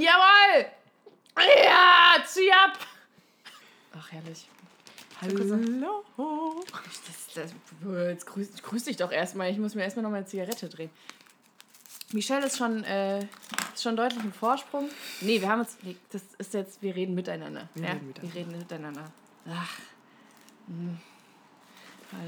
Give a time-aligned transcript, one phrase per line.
[0.00, 0.66] Jawohl!
[1.36, 2.78] Ja, zieh ab!
[3.96, 4.48] Ach, herrlich.
[5.20, 6.64] Hallo.
[7.06, 7.54] Das, das,
[8.08, 9.50] jetzt grüß, grüß dich doch erstmal.
[9.50, 10.90] Ich muss mir erstmal noch mal eine Zigarette drehen.
[12.12, 14.88] Michelle ist schon, äh, ist schon deutlich im Vorsprung.
[15.20, 15.78] Nee, wir haben uns.
[15.82, 17.68] Nee, das ist jetzt, wir reden miteinander.
[17.74, 17.92] Wir ja?
[17.92, 18.34] reden miteinander.
[18.34, 19.12] Wir reden miteinander.
[19.48, 19.78] Ach.
[20.66, 20.98] Hm.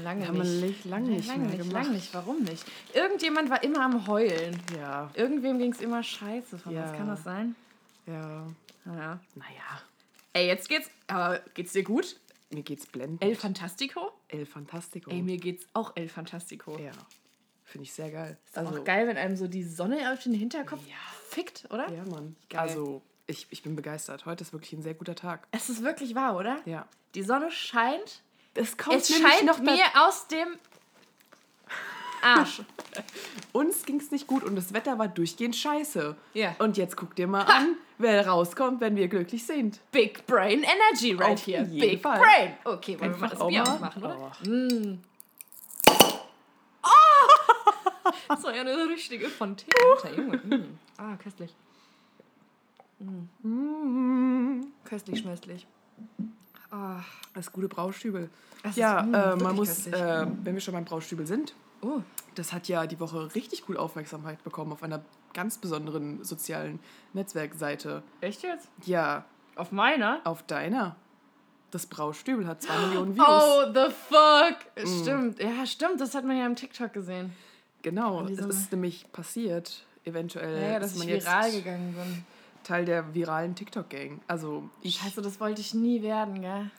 [0.03, 0.61] Lange wir nicht.
[0.61, 2.13] nicht- lang nicht lange mehr nicht, lang nicht.
[2.13, 2.65] Warum nicht?
[2.93, 4.59] Irgendjemand war immer am Heulen.
[4.77, 6.57] Ja, Irgendwem ging es immer scheiße.
[6.57, 6.95] Von was Ja.
[6.97, 7.55] kann das sein?
[8.05, 8.47] ja.
[8.85, 9.19] Naja.
[9.35, 9.81] Naja,
[10.33, 10.89] Ey, jetzt geht's.
[11.07, 12.17] Aber geht's dir gut?
[12.51, 13.21] mir geht's blendend.
[13.21, 14.13] El Fantastico?
[14.29, 15.11] El Fantastico.
[15.11, 16.77] Ey, mir geht's auch El Fantastico.
[16.79, 16.91] Ja,
[17.65, 18.37] finde ich sehr geil.
[18.45, 20.95] Ist auch geil, wenn einem so die Sonne auf den Hinterkopf Ja.
[21.29, 21.91] fickt, oder?
[21.91, 22.37] Ja, Mann.
[22.49, 22.61] Geil.
[22.61, 24.25] Also, ich, ich bin begeistert.
[24.25, 25.45] Heute ist wirklich ein sehr guter Tag.
[25.51, 26.59] Es ist wirklich wahr, oder?
[26.65, 26.87] Ja.
[27.15, 28.21] Die Sonne scheint.
[28.57, 30.47] Es kommt es scheint noch mir aus dem
[32.21, 32.61] Arsch.
[33.51, 36.15] Uns ging's nicht gut und das Wetter war durchgehend scheiße.
[36.33, 36.55] Ja.
[36.59, 39.79] Und jetzt guck dir mal an, wer rauskommt, wenn wir glücklich sind.
[39.91, 41.63] Big Brain Energy right Auf here.
[41.65, 42.19] Big Fall.
[42.19, 42.57] Brain.
[42.63, 44.31] Okay, wollen wir mal Einfach das auch Bier aufmachen, oder?
[46.83, 46.89] Oh.
[48.27, 49.71] Das war ja eine richtige Fontäne.
[49.95, 50.37] Alter, Junge.
[50.37, 50.79] Mm.
[50.97, 51.53] Ah, köstlich.
[52.99, 54.61] Mm.
[54.83, 55.67] Köstlich, schmöstlich.
[56.77, 57.03] Ah.
[57.33, 58.29] Das gute Braustübel.
[58.63, 62.01] Das ist, ja, mm, äh, man muss, äh, wenn wir schon beim Braustübel sind, Oh,
[62.33, 65.01] das hat ja die Woche richtig gut Aufmerksamkeit bekommen auf einer
[65.33, 66.79] ganz besonderen sozialen
[67.13, 68.01] Netzwerkseite.
[68.21, 68.67] echt jetzt?
[68.85, 69.25] Ja,
[69.55, 70.21] Auf meiner?
[70.23, 70.95] auf deiner.
[71.69, 73.27] Das Braustübel hat zwei Millionen Views.
[73.27, 74.57] Oh, the fuck.
[75.03, 75.39] Stimmt.
[75.39, 75.99] Ja, stimmt.
[76.01, 77.31] Das hat man ja im TikTok gesehen.
[77.83, 78.49] genau, es Sonne.
[78.53, 82.25] ist nämlich passiert, eventuell, Ja, ja, dass ist ich man jetzt viral gegangen bin.
[82.67, 84.21] Teil der viralen TikTok-Gang.
[84.27, 86.69] Also ich, Scheiße, das wollte ich nie werden, gell?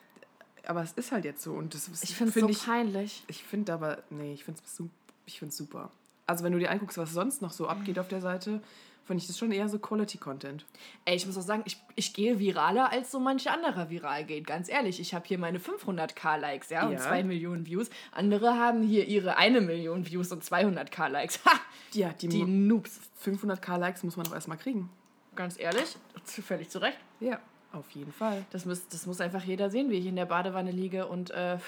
[0.66, 3.24] aber es ist halt jetzt so und das Ich finde es find so ich, peinlich.
[3.26, 4.82] ich finde aber, nee, ich finde es
[5.24, 5.90] ich find's super.
[6.26, 8.60] Also wenn du dir anguckst, was sonst noch so abgeht auf der Seite,
[9.06, 10.66] finde ich das schon eher so Quality-Content.
[11.06, 14.46] Ey, ich muss auch sagen, ich, ich gehe viraler, als so manche anderer viral geht.
[14.46, 16.98] Ganz ehrlich, ich habe hier meine 500k Likes, ja, und Ja.
[16.98, 17.88] 2 Millionen Views.
[18.12, 21.42] Andere haben hier ihre 1 Million Views und 200k Likes.
[21.46, 21.52] Ha!
[21.94, 23.00] Ja, die, Die Noobs.
[23.24, 24.90] 500k Likes muss man auch erstmal kriegen.
[25.38, 26.98] Ganz ehrlich, völlig zu Recht.
[27.20, 27.38] Ja,
[27.72, 28.44] auf jeden Fall.
[28.50, 31.58] Das muss, das muss einfach jeder sehen, wie ich in der Badewanne liege und, äh,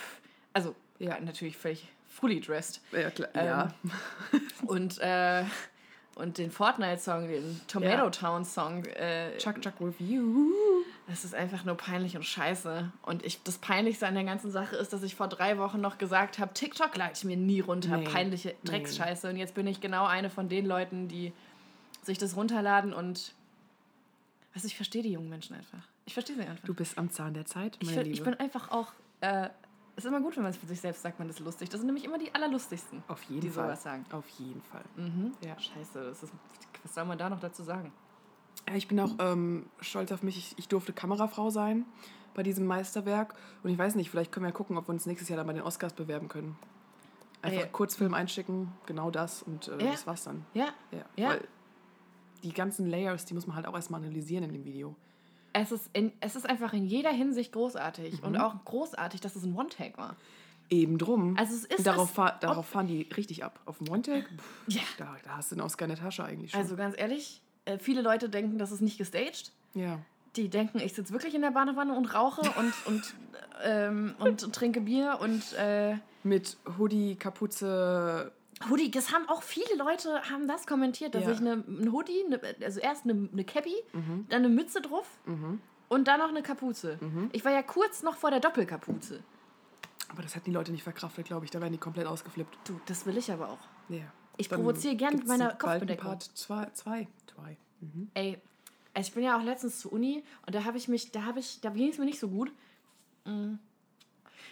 [0.53, 2.81] also, ja, natürlich völlig fully dressed.
[2.91, 3.29] Ja, klar.
[3.35, 3.75] Ähm, ja.
[4.67, 5.45] Und, äh,
[6.17, 8.11] und den Fortnite-Song, den Tomato Ja.
[8.11, 10.51] Town-Song, äh, Chuck Chuck Review.
[11.07, 12.93] das ist einfach nur peinlich und scheiße.
[13.03, 15.97] Und ich, das Peinlichste an der ganzen Sache ist, dass ich vor drei Wochen noch
[15.97, 17.97] gesagt habe, TikTok lade ich mir nie runter.
[17.97, 18.05] Nee.
[18.05, 19.31] Peinliche Drecksscheiße.
[19.31, 21.33] Und jetzt bin ich genau eine von den Leuten, die
[22.03, 23.33] sich das runterladen und.
[24.55, 25.83] Was ich verstehe die jungen Menschen einfach.
[26.07, 26.65] Ich verstehe sie einfach.
[26.65, 28.19] Du bist am Zahn der Zeit, ich, meine find, Liebe.
[28.19, 28.93] ich bin einfach auch.
[29.21, 29.49] Äh,
[29.97, 31.69] es ist immer gut, wenn man es für sich selbst sagt, man ist lustig.
[31.69, 33.67] Das sind nämlich immer die allerlustigsten, auf jeden die Fall.
[33.67, 34.05] sowas sagen.
[34.13, 34.85] Auf jeden Fall.
[34.97, 35.33] Mhm.
[35.45, 35.59] Ja.
[35.59, 36.33] Scheiße, das ist,
[36.83, 37.93] was soll man da noch dazu sagen?
[38.69, 40.37] Ja, ich bin auch ähm, stolz auf mich.
[40.39, 41.85] Ich, ich durfte Kamerafrau sein
[42.35, 43.35] bei diesem Meisterwerk.
[43.63, 45.47] Und ich weiß nicht, vielleicht können wir ja gucken, ob wir uns nächstes Jahr dann
[45.47, 46.57] bei den Oscars bewerben können.
[47.43, 47.69] Einfach Ey.
[47.71, 49.91] Kurzfilm einschicken, genau das und äh, Ja.
[49.93, 50.45] das war's dann.
[50.55, 51.29] Ja, Ja, Ja.
[51.31, 51.49] Weil
[52.43, 54.95] die ganzen Layers, die muss man halt auch erstmal analysieren in dem Video.
[55.53, 58.21] es ist, in, es ist einfach in jeder Hinsicht großartig.
[58.21, 58.27] Mhm.
[58.29, 60.17] Und auch großartig, dass es ein One-Take war.
[60.69, 61.37] Eben drum.
[61.37, 63.59] Also es ist darauf, es- fahr, darauf fahren die richtig ab.
[63.67, 64.27] Auf dem One-Take,
[64.69, 64.83] Ja.
[64.99, 66.61] da, da hast du den Oscar in der Tasche eigentlich schon.
[66.61, 69.53] Also ganz ehrlich, äh, viele Leute denken, das ist nicht gestaged.
[69.75, 69.99] ja.
[70.37, 73.15] Die denken, ich sitze wirklich in der Badewanne und rauche und, und,
[73.65, 78.31] ähm, und trinke Bier und äh, Mit Hoodie, Kapuze,
[78.69, 78.91] Hoodie.
[78.91, 81.31] Das haben auch viele Leute haben das kommentiert, dass Ja.
[81.33, 84.27] ich eine, ein Hoodie, eine, also erst eine, eine Cappy, Mhm.
[84.29, 85.07] dann eine Mütze drauf
[85.89, 86.99] und dann noch eine Kapuze.
[87.33, 89.23] Ich war ja kurz noch vor der Doppelkapuze.
[90.09, 91.51] aber das hätten die Leute nicht verkraftet, glaube ich.
[91.53, 92.59] Da wären die komplett ausgeflippt.
[92.65, 93.61] Du, das will ich aber auch.
[93.89, 94.03] Ja.
[94.37, 96.09] Ich Dann provoziere gern mit meiner Kopfbedeckung.
[96.09, 96.71] Part 2.
[96.73, 97.57] Zwei, zwei.
[97.81, 98.11] Mhm.
[98.15, 98.39] Ey,
[98.93, 101.39] also ich bin ja auch letztens zur Uni und da habe ich mich, da habe
[101.39, 102.51] ich, da ging es mir nicht so gut.
[103.25, 103.55] Mm.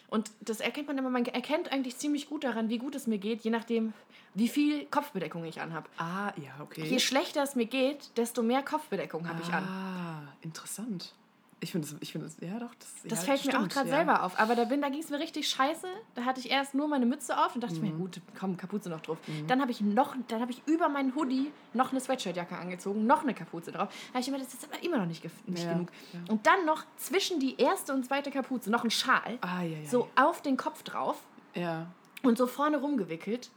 [0.08, 3.18] Und das erkennt man immer, man erkennt eigentlich ziemlich gut daran, wie gut es mir
[3.18, 3.92] geht, je nachdem,
[4.34, 5.88] wie viel Kopfbedeckung ich anhabe.
[5.98, 6.84] Ah, ja, okay.
[6.84, 9.64] Je schlechter es mir geht, desto mehr Kopfbedeckung habe ich an.
[9.64, 11.14] Ah, interessant.
[11.60, 12.72] Ich finde es, ich finde es, ja doch.
[12.76, 13.96] Das, Das ja, fällt mir auch stimmt, gerade ja.
[13.96, 14.38] selber auf.
[14.38, 15.88] Aber da, bin- da ging es mir richtig scheiße.
[16.14, 17.88] Da hatte ich erst nur meine Mütze auf und dachte ich Mhm.
[17.88, 19.18] mir, gut, komm, Kapuze noch drauf.
[19.48, 23.22] Dann habe ich noch, dann habe ich über meinen Hoodie noch eine Sweatshirtjacke angezogen, noch
[23.24, 23.88] eine Kapuze drauf.
[23.88, 25.88] Da habe ich mir, das ist aber immer noch nicht, nicht Ja, genug.
[26.28, 29.88] Und dann noch zwischen die erste und zweite Kapuze noch ein Schal, Ah, ja, ja.
[29.88, 31.20] so auf den Kopf drauf
[31.54, 31.88] Ja.
[32.22, 33.50] und so vorne rumgewickelt.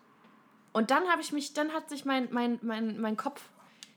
[0.74, 3.44] Und dann habe ich mich, dann hat sich mein, mein, mein, mein Kopf,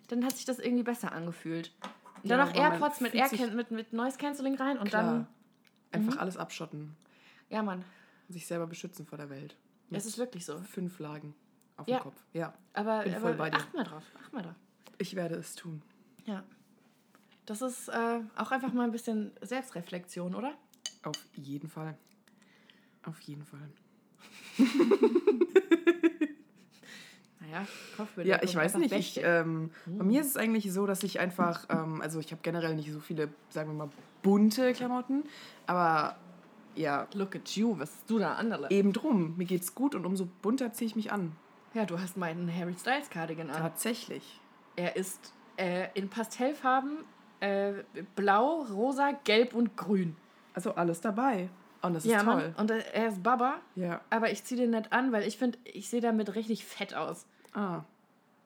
[0.09, 1.71] dann hat sich das irgendwie besser angefühlt.
[2.25, 5.03] Und dann Ja, noch AirPods mit, Air mit, mit Noise Cancelling rein und Klar.
[5.05, 5.27] dann, Mhm.
[6.09, 6.97] Einfach alles abschotten.
[7.51, 7.85] ja Mann,
[8.29, 9.57] Sich selber beschützen vor der Welt.
[9.91, 10.59] es ist wirklich so.
[10.59, 11.35] Fünf Lagen
[11.77, 11.99] auf Ja.
[11.99, 12.17] dem Kopf.
[12.33, 12.53] Ja.
[12.73, 13.59] Aber, Bin aber voll bei dir.
[13.59, 14.55] acht mal drauf, acht mal drauf.
[14.99, 15.83] Ich werde es tun.
[16.25, 16.43] Ja.
[17.47, 20.55] Das ist äh, auch einfach mal ein bisschen Selbstreflexion, oder?
[21.05, 21.97] Auf jeden Fall.
[23.05, 23.71] Auf jeden Fall.
[27.55, 27.67] Naja,
[27.97, 28.27] Kopfbild.
[28.27, 28.93] Ja, ich weiß nicht.
[28.93, 32.41] Ich, ähm, Bei mir ist es eigentlich so, dass ich einfach, ähm, also ich habe
[32.43, 33.91] generell nicht so viele, sagen wir mal,
[34.23, 35.25] bunte Klamotten,
[35.67, 36.17] aber
[36.75, 38.71] ja, Look at you, was ist du da andere?
[38.71, 39.35] eben drum.
[39.37, 41.33] Mir geht's gut und umso bunter ziehe ich mich an.
[41.75, 43.59] Ja, du hast meinen Harry Styles Cardigan an.
[43.59, 44.41] Tatsächlich.
[44.77, 46.99] Er ist äh, in Pastellfarben
[47.41, 47.73] äh,
[48.17, 50.17] blau, rosa, gelb und grün.
[50.55, 51.49] Also alles dabei.
[51.83, 52.35] Und das ist ja, toll.
[52.37, 52.55] Mann.
[52.57, 54.01] Und äh, er ist Baba, Ja.
[54.11, 57.27] aber ich ziehe den nicht an, weil ich finde, ich sehe damit richtig fett aus.
[57.55, 57.83] Ah,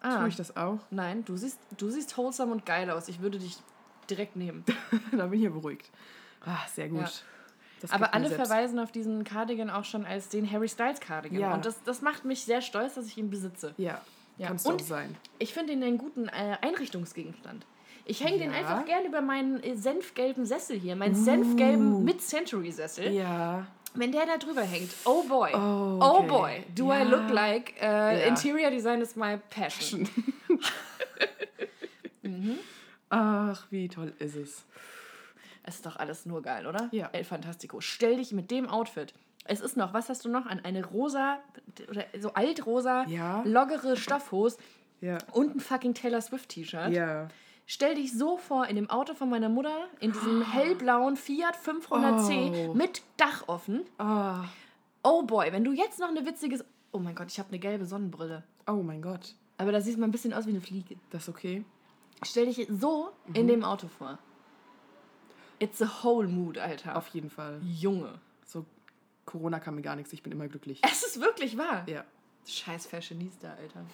[0.01, 0.79] Ah, tue ich das auch?
[0.91, 3.09] nein, du siehst, du siehst wholesome und geil aus.
[3.09, 3.57] Ich würde dich
[4.09, 4.65] direkt nehmen.
[5.13, 5.91] da bin ich ja beruhigt.
[6.45, 7.01] Ah, sehr gut.
[7.83, 7.89] Ja.
[7.91, 11.41] Aber alle selbst- verweisen auf diesen Cardigan auch schon als den Harry Styles Cardigan.
[11.41, 11.55] Ja.
[11.55, 13.75] Und das, das macht mich sehr stolz, dass ich ihn besitze.
[13.77, 14.01] Ja,
[14.37, 14.47] Ja.
[14.49, 15.17] kannst du Und- sein.
[15.41, 17.67] Ich finde ihn einen guten äh, Einrichtungsgegenstand.
[18.05, 18.59] Ich hänge den Ja.
[18.59, 20.97] einfach gern über meinen äh, senfgelben Sessel hier.
[20.97, 23.13] Meinen senfgelben Mid-Century-Sessel.
[23.13, 23.67] Ja.
[23.95, 25.51] Wenn der da drüber hängt, oh boy.
[25.55, 26.29] Oh, Oh okay.
[26.29, 27.03] boy, do I Ja.
[27.05, 28.11] look like uh, Ja.
[28.27, 30.09] Interior Design is my passion.
[33.11, 34.65] Ach, wie toll ist es.
[35.63, 36.89] Es ist doch alles nur geil, oder?
[36.93, 37.09] Ja.
[37.13, 37.81] El Fantastico.
[37.81, 39.13] Stell dich mit dem Outfit.
[39.45, 40.61] Es ist noch, was hast du noch an?
[40.63, 41.39] Eine rosa,
[41.89, 43.43] oder so altrosa, Ja.
[43.47, 44.59] lockere Stoffhose
[45.01, 45.19] Ja.
[45.33, 46.91] und ein fucking Taylor Swift T-Shirt.
[46.93, 47.29] Ja.
[47.71, 52.71] Stell dich so vor, in dem Auto von meiner Mutter, in diesem hellblauen Fiat 500c
[52.71, 52.75] Oh.
[52.75, 53.85] mit Dach offen.
[53.99, 54.45] Ah.
[55.03, 56.65] Oh boy, wenn du jetzt noch eine witzige...
[56.93, 58.43] Oh mein Gott, ich habe eine gelbe Sonnenbrille.
[58.67, 59.35] Oh mein Gott.
[59.59, 60.97] Aber da siehst du mal ein bisschen aus wie eine Fliege.
[61.11, 61.63] Das ist okay.
[62.25, 63.49] Stell dich so in Mhm.
[63.49, 64.19] dem Auto vor.
[65.59, 66.97] It's a whole mood, Alter.
[66.97, 67.61] Auf jeden Fall.
[67.63, 68.15] Junge.
[68.47, 68.65] So,
[69.27, 70.13] Corona kann mir gar nichts.
[70.15, 70.81] Ich bin immer glücklich.
[70.83, 71.85] Es ist wirklich wahr.
[71.87, 72.05] Ja.
[72.47, 73.85] Scheiß Fashionista, Alter.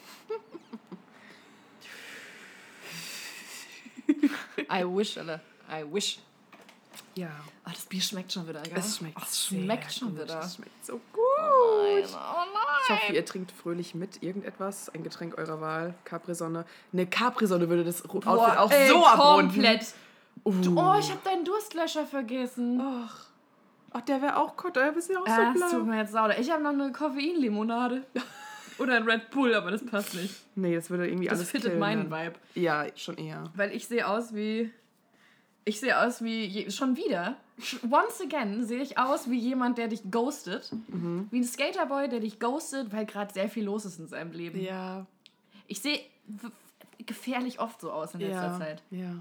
[4.71, 5.41] I wish, Alter.
[5.71, 6.19] I wish.
[7.17, 7.29] Ja.
[7.65, 8.79] Ah, das Bier schmeckt schon wieder, gell?
[8.79, 10.25] Es schmeckt, Ach, es schmeckt schon gut.
[10.25, 10.41] wieder.
[10.41, 11.23] Es schmeckt so gut.
[11.23, 12.99] Oh nein, oh Ich nein.
[12.99, 14.91] hoffe, ihr trinkt fröhlich mit irgendetwas.
[14.91, 15.95] Ein Getränk eurer Wahl.
[16.05, 16.65] Capri-Sonne.
[16.93, 19.53] Eine Capri-Sonne würde das Outfit Boah, auch ey, so abrunden.
[19.53, 19.95] komplett.
[20.45, 20.51] Uh.
[20.77, 22.81] Oh, ich habe deinen Durstlöscher vergessen.
[22.81, 23.27] Ach.
[23.93, 24.77] Ach, der wäre auch gut.
[24.77, 25.79] Der ist ja auch Ah, so tut blau.
[25.85, 26.35] mir jetzt sauer.
[26.39, 28.05] Ich habe noch eine Koffeinlimonade.
[28.79, 30.35] Oder ein Red Bull, aber das passt nicht.
[30.56, 32.26] Nee, das würde irgendwie Das alles fittet killen meinen dann.
[32.26, 32.38] Vibe.
[32.55, 33.44] Ja, schon eher.
[33.55, 34.71] Weil ich sehe aus wie.
[35.65, 36.44] Ich sehe aus wie.
[36.44, 37.37] Je, schon wieder.
[37.88, 40.73] Once again sehe ich aus wie jemand, der dich ghostet.
[40.88, 41.29] Mhm.
[41.31, 44.61] Wie ein Skaterboy, der dich ghostet, weil gerade sehr viel los ist in seinem Leben.
[44.61, 45.06] Ja.
[45.69, 46.00] Ich sehe
[47.06, 48.59] gefährlich oft so aus in letzter Ja.
[48.59, 48.82] Zeit.
[48.91, 49.15] Ja.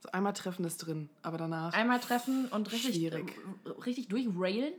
[0.00, 1.72] So einmal Treffen ist drin, aber danach.
[1.74, 3.32] Einmal treffen und richtig, Schwierig.
[3.84, 4.72] richtig durchrailen.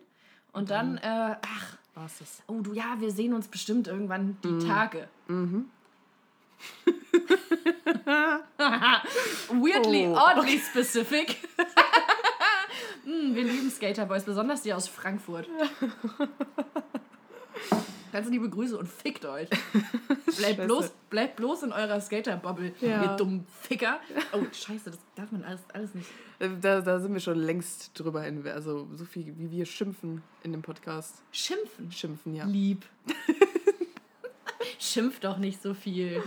[0.53, 2.41] Und dann, äh, ach, war's das.
[2.47, 5.07] oh du, ja, wir sehen uns bestimmt irgendwann die Tage.
[5.27, 5.65] Mhm.
[9.49, 10.17] Weirdly, Oh.
[10.17, 11.37] oddly specific.
[13.05, 15.47] Hm, wir lieben Skaterboys, besonders die aus Frankfurt.
[18.17, 19.47] Ganz liebe Grüße und fickt euch.
[20.39, 23.03] Bleibt bloß, bleibt bloß in eurer Skater-Bubble, Ja.
[23.03, 23.99] ihr dummen Ficker.
[24.33, 26.09] Oh, scheiße, das darf man alles, alles nicht.
[26.39, 28.43] Äh, Da, da sind wir schon längst drüber hin.
[28.47, 31.21] Also so viel wie wir schimpfen in dem Podcast.
[31.31, 31.91] Schimpfen.
[31.91, 32.45] Schimpfen, ja.
[32.45, 32.87] Lieb.
[34.79, 36.23] Schimpf doch nicht so viel.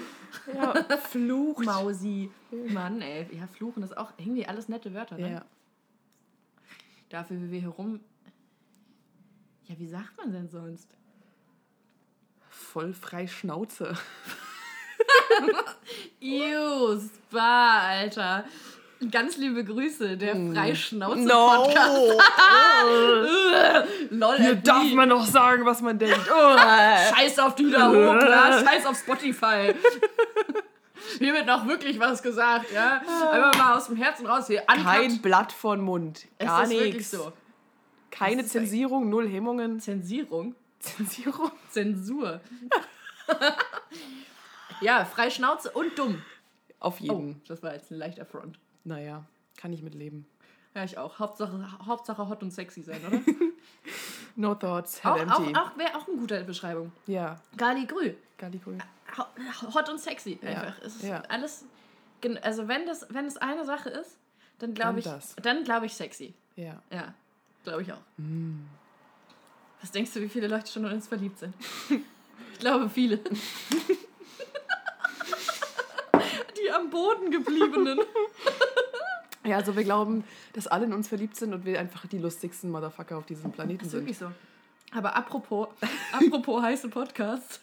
[0.54, 0.74] Ja,
[1.10, 1.64] flucht.
[1.64, 2.30] Mausi.
[2.68, 3.26] Mann, ey.
[3.36, 5.32] Ja, fluchen ist auch irgendwie alles nette Wörter, ne?
[5.32, 5.44] Ja.
[7.08, 7.98] Dafür, wie wir hier rum.
[9.64, 10.96] Ja, wie sagt man denn sonst?
[12.72, 13.94] Voll frei Schnauze.
[16.20, 18.44] Ew, Spa, Alter.
[19.10, 20.54] Ganz liebe Grüße, der Mm.
[20.54, 22.20] Freischnauze-Podcast.
[24.10, 26.20] Lol, Hier darf man noch sagen, was man denkt.
[26.30, 26.56] Oh.
[27.16, 28.62] Scheiß auf Dieter Hoch, ja?
[28.62, 29.74] Scheiß auf Spotify.
[31.18, 33.00] Hier wird noch wirklich was gesagt, ja?
[33.32, 34.62] Einfach mal aus dem Herzen raus hier.
[34.70, 34.84] Uncut.
[34.84, 36.26] Kein Blatt von Mund.
[36.38, 37.10] Es Gar ist wirklich nichts.
[37.10, 37.32] so.
[38.10, 39.80] Keine ist Zensierung, null Hemmungen.
[39.80, 40.54] Zensierung.
[40.80, 41.50] Zensierung?
[41.70, 42.40] Zensur.
[44.80, 46.22] ja, frei Schnauze und dumm.
[46.78, 47.42] Auf Oh, jeden.
[47.46, 48.58] das war jetzt ein leichter Front.
[48.84, 49.24] Naja,
[49.56, 50.26] kann ich mitleben.
[50.74, 51.18] Ja, ich auch.
[51.18, 53.20] Hauptsache, Hauptsache hot und sexy sein, oder?
[54.36, 55.54] No thoughts, auch head auch, empty.
[55.58, 56.92] auch wäre auch eine gute Beschreibung.
[57.06, 58.14] Ja, Gali Grü.
[58.38, 58.70] Gallico.
[59.18, 60.78] Ho- Hot und sexy einfach.
[60.82, 61.20] Es ist ja.
[61.28, 61.64] alles.
[62.42, 64.16] Also wenn das, wenn es eine Sache ist,
[64.60, 65.34] dann Dann glaube ich, das.
[65.42, 66.32] dann glaube ich sexy.
[66.54, 66.80] Ja.
[66.90, 67.12] Ja,
[67.64, 68.00] glaube ich auch.
[68.18, 68.60] Mm.
[69.80, 71.54] Was denkst du, wie viele Leute schon in uns verliebt sind?
[72.52, 73.18] ich glaube viele.
[76.58, 78.00] Die am Boden gebliebenen.
[79.42, 80.22] Ja, also wir glauben,
[80.52, 83.78] dass alle in uns verliebt sind und wir einfach die lustigsten Motherfucker auf diesem Planeten
[83.78, 84.00] Das ist sind.
[84.02, 84.30] wirklich so.
[84.92, 85.68] Aber apropos,
[86.12, 87.58] apropos heiße Podcasts.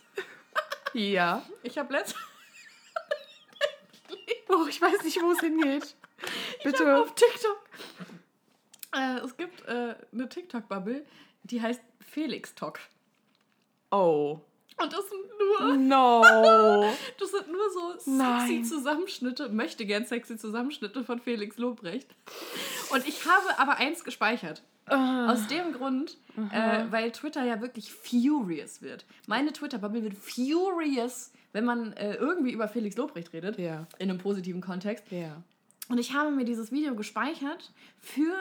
[0.94, 1.44] Ja.
[1.62, 2.16] Ich habe letzt,
[4.50, 5.96] Oh, ich weiß nicht, wo es hingeht.
[6.64, 6.98] Bitte.
[6.98, 7.60] auf TikTok.
[8.96, 11.06] Äh, es gibt äh, eine TikTok-Bubble,
[11.52, 12.80] die heißt Felix Talk.
[13.92, 14.40] Oh.
[14.80, 16.22] Und das sind nur, No.
[17.20, 18.66] das sind nur so sexy Nein.
[18.66, 22.08] Zusammenschnitte, möchte gern sexy Zusammenschnitte von Felix Lobrecht.
[22.92, 24.62] Und ich habe aber eins gespeichert.
[24.86, 25.32] Ah.
[25.34, 26.18] Aus dem Grund,
[26.52, 29.06] äh, weil Twitter ja wirklich furious wird.
[29.26, 33.58] Meine Twitter-Bubble wird furious, wenn man äh, irgendwie über Felix Lobrecht redet.
[33.58, 33.88] Ja.
[34.00, 35.06] In einem positiven Kontext.
[35.12, 35.42] Ja.
[35.90, 38.36] Und ich habe mir dieses Video gespeichert für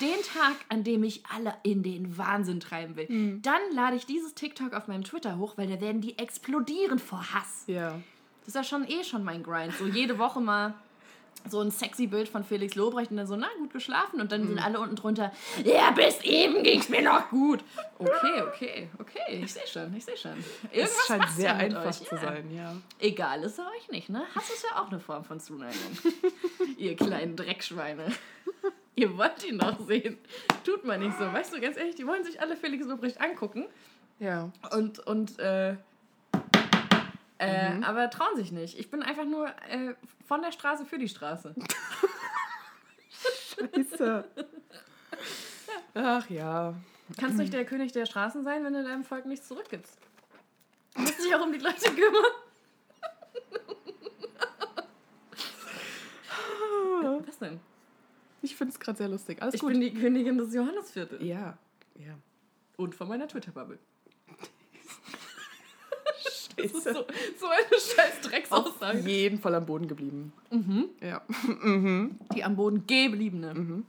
[0.00, 3.06] den Tag, an dem ich alle in den Wahnsinn treiben will.
[3.06, 3.42] Hm.
[3.42, 7.34] Dann lade ich dieses TikTok auf meinem Twitter hoch, weil da werden die explodieren vor
[7.34, 7.64] Hass.
[7.66, 8.00] Ja.
[8.40, 9.74] Das ist ja schon eh schon mein Grind.
[9.76, 10.74] So jede Woche mal
[11.48, 14.20] so ein sexy Bild von Felix Lobrecht und dann so, na, gut geschlafen.
[14.20, 14.48] Und dann Hm.
[14.48, 15.32] sind alle unten drunter,
[15.64, 17.62] ja, bis eben ging's mir noch gut.
[17.98, 20.32] Okay, okay, okay, ich sehe schon, ich sehe schon.
[20.72, 22.20] Es Irgendwas scheint macht's sehr ja einfach euch, zu ja.
[22.20, 22.76] sein, ja.
[22.98, 24.22] Egal ist er euch nicht, ne?
[24.34, 25.98] Hass ist ja auch eine Form von Zuneigung.
[26.78, 28.06] Ihr kleinen Dreckschweine.
[28.96, 30.18] Ihr wollt ihn doch sehen.
[30.64, 31.24] Tut man nicht so.
[31.32, 33.66] Weißt du, ganz ehrlich, die wollen sich alle Felix Lobrecht angucken.
[34.18, 34.50] Ja.
[34.72, 35.76] Und, und, äh,
[37.38, 38.78] äh, aber trauen sich nicht.
[38.78, 39.94] Ich bin einfach nur äh,
[40.26, 41.54] von der Straße für die Straße.
[43.74, 44.24] Scheiße.
[45.94, 46.74] Ach ja.
[47.18, 49.98] Kannst nicht der König der Straßen sein, wenn du deinem Volk nichts zurückgibst.
[50.94, 52.24] Du musst dich auch um die Leute kümmern.
[57.26, 57.60] Was denn?
[58.42, 59.40] Ich finde es gerade sehr lustig.
[59.42, 59.70] Alles Ich gut.
[59.72, 61.22] bin die Königin des Johannesviertels.
[61.22, 61.56] ja.
[61.98, 62.14] Ja.
[62.76, 63.78] Und von meiner Twitter-Bubble.
[66.72, 66.94] Das ist Scheiße.
[66.94, 67.06] so,
[67.40, 68.98] so eine scheiß Auf Drecksaussage.
[69.00, 70.32] jeden Fall am Boden geblieben.
[70.50, 70.86] Mhm.
[71.00, 71.22] Ja.
[72.34, 73.82] Die am Boden gebliebene.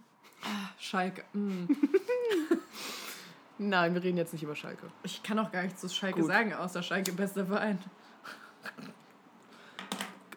[0.43, 1.23] Ah, Schalke.
[1.33, 1.65] Mm.
[3.59, 4.85] Nein, wir reden jetzt nicht über Schalke.
[5.03, 6.27] Ich kann auch gar nichts zu Schalke Gut.
[6.29, 7.79] sagen, außer Schalke bester Verein.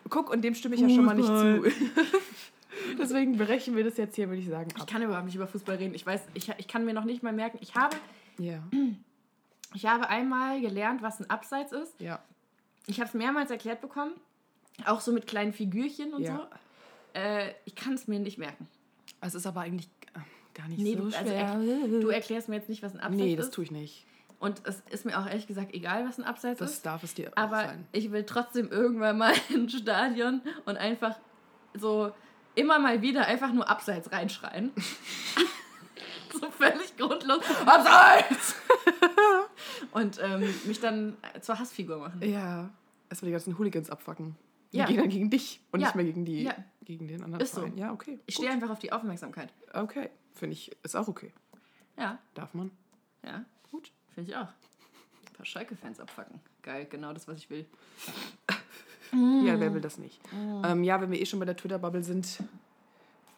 [0.09, 1.62] Guck, und dem stimme ich ja schon mal nicht zu.
[2.99, 4.88] Deswegen brechen wir das jetzt hier, würde ich sagen, Ich ab.
[4.90, 5.94] kann überhaupt nicht über Fußball reden.
[5.94, 7.59] Ich weiß, ich, ich kann mir noch nicht mal merken.
[7.61, 7.94] Ich habe,
[8.38, 8.62] Ja.
[9.74, 12.00] Ich habe einmal gelernt, was ein Abseits ist.
[12.00, 12.20] Ja.
[12.86, 14.12] Ich habe es mehrmals erklärt bekommen.
[14.86, 16.36] Auch so mit kleinen Figürchen und Ja.
[16.36, 17.18] so.
[17.18, 18.68] Äh, ich kann es mir nicht merken.
[19.20, 20.20] Es ist aber eigentlich äh,
[20.58, 21.54] gar nicht Nee, so du, also schwer.
[22.00, 23.54] Du erklärst mir jetzt nicht, was ein Abseits nee, das ist.
[23.54, 24.06] tue ich nicht.
[24.38, 26.86] Und es ist mir auch ehrlich gesagt egal, was ein Abseits Das ist.
[26.86, 27.86] darf es dir auch Aber sein.
[27.92, 31.16] ich will trotzdem irgendwann mal ins Stadion und einfach
[31.74, 32.12] so
[32.54, 34.72] immer mal wieder einfach nur Abseits reinschreien.
[36.40, 37.44] so völlig grundlos.
[37.66, 38.54] Abseits!
[39.92, 42.23] Und ähm, mich dann zur Hassfigur machen.
[42.23, 42.70] Ja.
[43.09, 44.37] Erstmal die ganzen Hooligans abfacken.
[44.73, 44.87] Die Ja.
[44.87, 45.87] gehen dann gegen dich und Ja.
[45.88, 46.54] nicht mehr gegen die Ja.
[46.85, 47.66] gegen den anderen Ist so.
[47.76, 48.18] Ja, okay.
[48.26, 49.52] Ich stehe einfach auf die Aufmerksamkeit.
[49.73, 50.11] Okay.
[50.35, 51.32] Finde ich, ist auch okay.
[51.99, 52.70] Ja, Darf man.
[53.25, 53.90] ja, gut.
[54.14, 54.47] Finde ich auch.
[54.49, 56.40] Ein paar Schalke-Fans abfacken.
[56.62, 57.66] Geil, genau das, was ich will.
[59.12, 60.20] Ja, wer will das nicht?
[60.32, 62.44] Ähm, ja, wenn wir eh schon bei der Twitter-Bubble sind,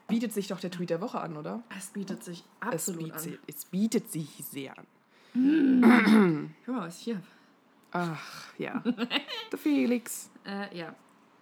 [0.07, 1.63] bietet sich doch der Tweet der Woche an, oder?
[1.79, 3.39] Es bietet sich Es, absolut bietet, an.
[3.47, 4.87] es bietet sich sehr an.
[5.35, 7.27] Guck mal, was ich hier habe.
[7.93, 8.83] Ach, ja.
[9.53, 10.31] der Felix.
[10.45, 10.95] Äh, ja.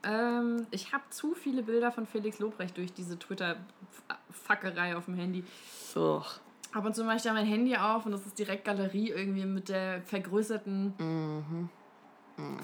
[0.02, 5.44] Ähm, ich habe zu viele Bilder von Felix Lobrecht durch diese Twitter-Fackerei auf dem Handy.
[5.92, 6.24] So.
[6.72, 9.44] Ab und zu mache ich da mein Handy auf und das ist direkt Galerie irgendwie
[9.44, 11.68] mit der vergrößerten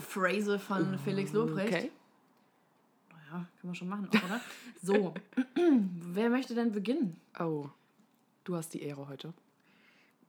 [0.09, 1.73] Phrase von Felix Lobrecht.
[1.73, 1.90] Okay.
[3.11, 4.40] Naja, kann man schon machen, auch, oder?
[4.80, 5.14] So,
[6.12, 7.21] wer möchte denn beginnen?
[7.38, 7.68] Oh.
[8.45, 9.35] Du hast die Ehre heute.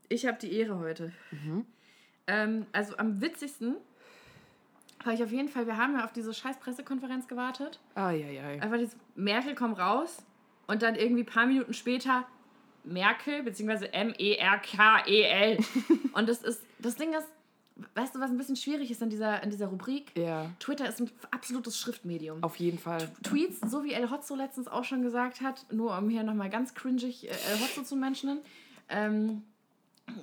[0.09, 1.11] Ich habe die Ehre heute.
[2.27, 3.75] Ähm, also am witzigsten
[5.03, 7.79] war ich auf jeden Fall, wir haben ja auf diese scheiß Pressekonferenz gewartet.
[7.95, 8.61] Eieiei.
[8.61, 10.23] Einfach dieses Merkel kommt raus
[10.67, 12.25] und dann irgendwie ein paar Minuten später
[12.83, 15.57] Merkel, beziehungsweise M-E-R-K-E-L.
[16.13, 17.27] und das ist, das Ding ist,
[17.95, 20.11] weißt du, was ein bisschen schwierig ist an dieser, an dieser Rubrik?
[20.17, 22.43] Ja, Twitter ist ein absolutes Schriftmedium.
[22.43, 23.09] auf jeden Fall.
[23.23, 26.73] Tweets, so wie El Hotzo letztens auch schon gesagt hat, nur um hier nochmal ganz
[26.73, 28.39] cringig äh, El Hotzo zu mentionen,
[28.89, 29.43] ähm,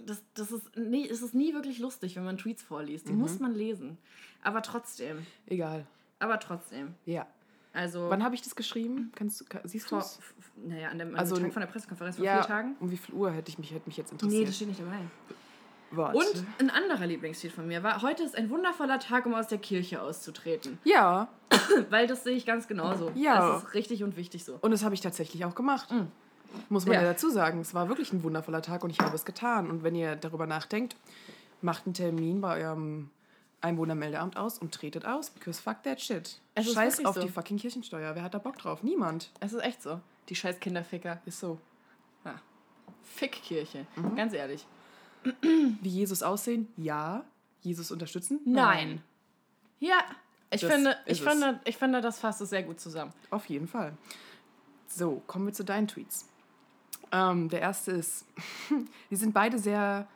[0.06, 3.08] das, das ist, nie, es ist nie wirklich lustig, wenn man Tweets vorliest.
[3.08, 3.18] Die Mhm.
[3.20, 3.98] muss man lesen.
[4.42, 5.26] Aber trotzdem.
[5.46, 5.86] Egal.
[6.18, 6.94] Aber trotzdem.
[7.04, 7.26] Ja.
[7.72, 8.08] Also.
[8.08, 9.10] Wann habe ich das geschrieben?
[9.16, 10.20] Kannst du, ka- siehst du es?
[10.56, 12.76] naja, an dem, an Also Tag von der Pressekonferenz vor Ja, vier Tagen.
[12.80, 14.48] um wie viel Uhr hätte ich mich, hätte mich jetzt Nee, interessiert?
[14.48, 15.00] das steht nicht dabei.
[15.90, 16.18] Warte.
[16.18, 19.58] Und ein anderer Lieblingstweet von mir war, heute ist ein wundervoller Tag, um aus der
[19.58, 20.78] Kirche auszutreten.
[20.84, 21.28] Ja,
[21.90, 23.10] Weil das sehe ich ganz genauso.
[23.14, 23.52] Ja.
[23.54, 24.58] Das ist richtig und wichtig so.
[24.60, 25.92] und das habe ich tatsächlich auch gemacht.
[26.68, 26.94] Muss man.
[26.94, 27.02] Ja.
[27.02, 27.08] ja.
[27.08, 27.60] dazu sagen.
[27.60, 29.70] Es war wirklich ein wundervoller Tag und ich habe es getan.
[29.70, 30.96] Und wenn ihr darüber nachdenkt,
[31.62, 33.10] macht einen Termin bei eurem
[33.60, 35.30] Einwohnermeldeamt aus und tretet aus.
[35.30, 36.40] Because fuck that shit.
[36.54, 37.22] Es Scheiß auf so.
[37.22, 38.14] die fucking Kirchensteuer.
[38.14, 38.82] Wer hat da Bock drauf?
[38.82, 39.30] Niemand.
[39.40, 40.00] Es ist echt so.
[40.28, 41.20] Die scheiß Kinderficker.
[41.24, 41.58] Ist so.
[42.24, 42.40] Ja.
[43.02, 43.86] Fickkirche.
[43.96, 44.16] Mhm.
[44.16, 44.66] Ganz ehrlich.
[45.80, 46.68] Wie Jesus aussehen?
[46.76, 47.24] Ja.
[47.62, 48.40] Jesus unterstützen?
[48.44, 49.02] Nein.
[49.80, 49.98] Ja,
[50.50, 53.12] ich Das finde, ich, finde, ich finde, das fasst es sehr gut zusammen.
[53.30, 53.96] Auf jeden Fall.
[54.86, 56.28] So, kommen wir zu deinen Tweets.
[57.14, 58.26] Ähm, der erste ist,
[59.10, 60.08] die sind beide sehr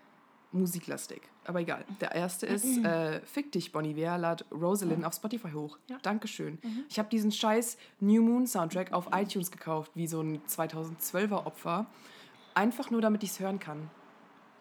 [0.51, 1.85] musiklastig, aber egal.
[2.01, 5.79] Der erste ist, äh, Fick dich, Bonnie Iver, lad Rosalind auf Spotify hoch.
[5.89, 5.99] Ja.
[6.03, 6.59] Dankeschön.
[6.89, 11.87] Ich habe diesen scheiß New Moon Soundtrack auf iTunes gekauft, wie so ein 2012er Opfer.
[12.55, 13.91] Einfach nur, damit ich es hören kann.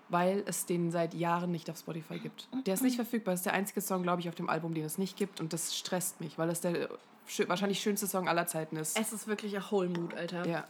[0.09, 2.47] Weil es den seit Jahren nicht auf Spotify gibt.
[2.65, 3.33] Der ist nicht verfügbar.
[3.33, 5.41] Das ist der einzige Song, glaube ich, auf dem Album, den es nicht gibt.
[5.41, 6.89] Und das stresst mich, weil das der
[7.25, 8.97] schö wahrscheinlich schönste Song aller Zeiten ist.
[8.97, 10.47] Es ist wirklich ein Whole Mood, Alter.
[10.47, 10.65] Ja,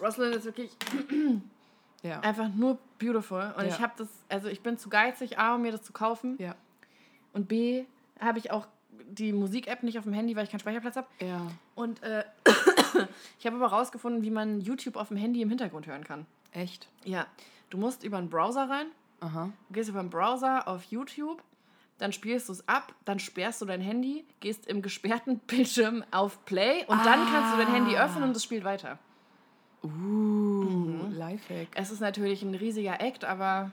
[0.00, 0.70] Rosalind ist wirklich
[2.02, 2.20] ja.
[2.20, 3.52] einfach nur beautiful.
[3.56, 3.68] Und Ja.
[3.70, 6.36] ich habe das, also ich bin zu geizig, A, um mir das zu kaufen.
[6.38, 6.54] Ja.
[7.32, 7.84] Und B,
[8.20, 11.06] habe ich auch die Musik-App nicht auf dem Handy, weil ich keinen Speicherplatz habe.
[11.20, 11.46] Ja.
[11.74, 12.24] Und äh,
[13.38, 16.26] ich habe aber rausgefunden, wie man YouTube auf dem Handy im Hintergrund hören kann.
[16.52, 16.88] Echt?
[17.04, 17.26] Ja,
[17.70, 18.86] du musst über einen Browser rein.
[19.20, 19.50] Aha.
[19.68, 21.42] Du gehst über einen Browser auf YouTube,
[21.98, 26.44] dann spielst du es ab, dann sperrst du dein Handy, gehst im gesperrten Bildschirm auf
[26.44, 28.98] Play und dann kannst du dein Handy öffnen und es spielt weiter.
[29.84, 31.68] Uh, Lifehack.
[31.74, 33.70] Es ist natürlich ein riesiger Act, aber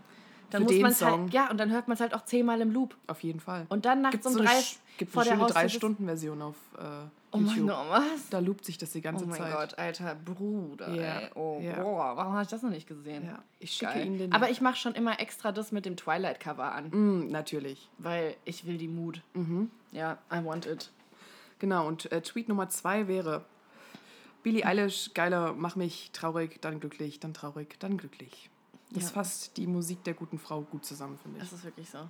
[0.49, 2.59] dann Für muss man es halt, ja, und dann hört man es halt auch zehnmal
[2.61, 2.95] im Loop.
[3.07, 3.65] Auf jeden Fall.
[3.69, 4.59] Und dann nachts Gibt's um so drei
[4.97, 5.61] gibt vor eine schöne Haustür.
[5.61, 6.81] 3-Stunden-Version auf äh,
[7.31, 7.67] Oh mein.
[7.67, 8.29] Gott, was?
[8.31, 9.53] Da loopt sich das die ganze Oh mein Zeit.
[9.53, 10.89] Gott, alter Bruder.
[10.95, 11.29] Ja, Ey.
[11.35, 11.73] Oh, ja.
[11.79, 13.23] boah, warum habe ich das noch nicht gesehen?
[13.23, 14.07] Ja, ich schicke Geil.
[14.07, 14.33] Ihnen den.
[14.33, 17.87] Aber ich mache schon immer extra das mit dem Twilight-Cover an, Mm, natürlich.
[17.99, 19.21] weil ich will die Mut.
[19.35, 19.69] Mhm.
[19.91, 20.89] Ja, I want it.
[21.59, 23.45] Genau, und äh, Tweet Nummer zwei wäre:
[24.43, 28.49] Billie Eilish, geiler, mach mich traurig, dann glücklich, dann traurig, dann glücklich.
[28.91, 29.09] Das Ja.
[29.09, 31.43] fasst die Musik der guten Frau gut zusammen, finde ich.
[31.43, 32.09] Das ist wirklich so.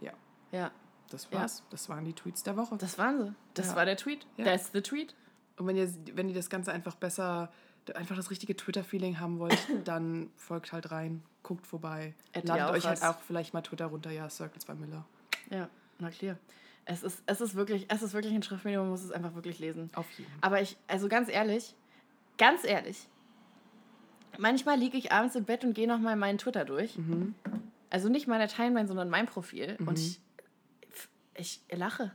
[0.00, 0.12] Ja.
[0.52, 0.70] Ja,
[1.10, 1.40] Das Ja.
[1.40, 1.62] war's.
[1.70, 2.76] Das waren die Tweets der Woche.
[2.76, 3.34] das waren sie.
[3.54, 3.76] Das Ja.
[3.76, 4.26] war der Tweet.
[4.36, 4.44] Ja.
[4.44, 5.14] That's the Tweet.
[5.56, 7.50] Und wenn ihr, wenn ihr das Ganze einfach besser,
[7.96, 12.14] einfach das richtige Twitter-Feeling haben wollt, dann folgt halt rein, guckt vorbei.
[12.32, 13.16] At Ladet euch halt Aufras.
[13.16, 15.04] auch vielleicht mal Twitter runter, ja, Circles bei Miller.
[15.50, 16.36] Ja, na klar.
[16.90, 19.60] Es ist, es ist wirklich, es ist wirklich ein Schriftmedium, man muss es einfach wirklich
[19.60, 19.90] lesen.
[19.94, 20.38] Auf jeden Fall.
[20.40, 21.76] Aber ich, also ganz ehrlich,
[22.36, 23.06] ganz ehrlich,
[24.38, 26.98] manchmal liege ich abends im Bett und gehe nochmal meinen Twitter durch.
[26.98, 27.36] Mhm.
[27.90, 29.76] Also nicht meine Timeline, sondern mein Profil.
[29.78, 30.20] Und ich,
[31.34, 32.10] ich lache.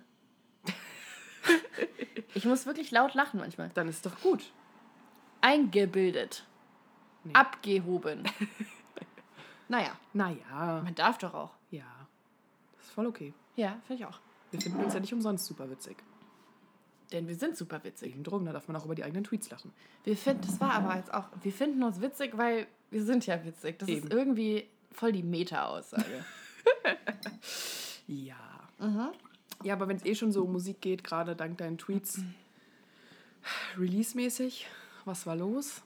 [2.34, 3.70] ich muss wirklich laut lachen manchmal.
[3.76, 4.52] Dann ist doch gut.
[5.40, 6.46] Eingebildet.
[7.24, 7.34] Nee.
[7.34, 8.24] Abgehoben.
[9.70, 11.52] naja, Naja, man darf doch auch.
[11.72, 11.84] ja.
[12.78, 13.34] Das ist voll okay.
[13.56, 14.20] Ja, finde ich auch.
[14.64, 15.98] Wir finden uns ja nicht umsonst super witzig.
[17.12, 18.14] Denn wir sind super witzig.
[18.14, 19.72] Eben drum, da darf man auch über die eigenen Tweets lachen.
[20.04, 23.44] Wir finden, das war aber jetzt auch, wir finden uns witzig, weil wir sind ja
[23.46, 23.80] witzig.
[23.80, 24.08] Das Eben.
[24.08, 26.26] ist irgendwie voll die Meta-Aussage.
[28.08, 28.36] Ja.
[28.80, 29.10] Mhm.
[29.64, 32.22] Ja, aber wenn es eh schon so um Musik geht, gerade dank deinen Tweets,
[33.78, 34.68] release-mäßig,
[35.06, 35.82] was war los?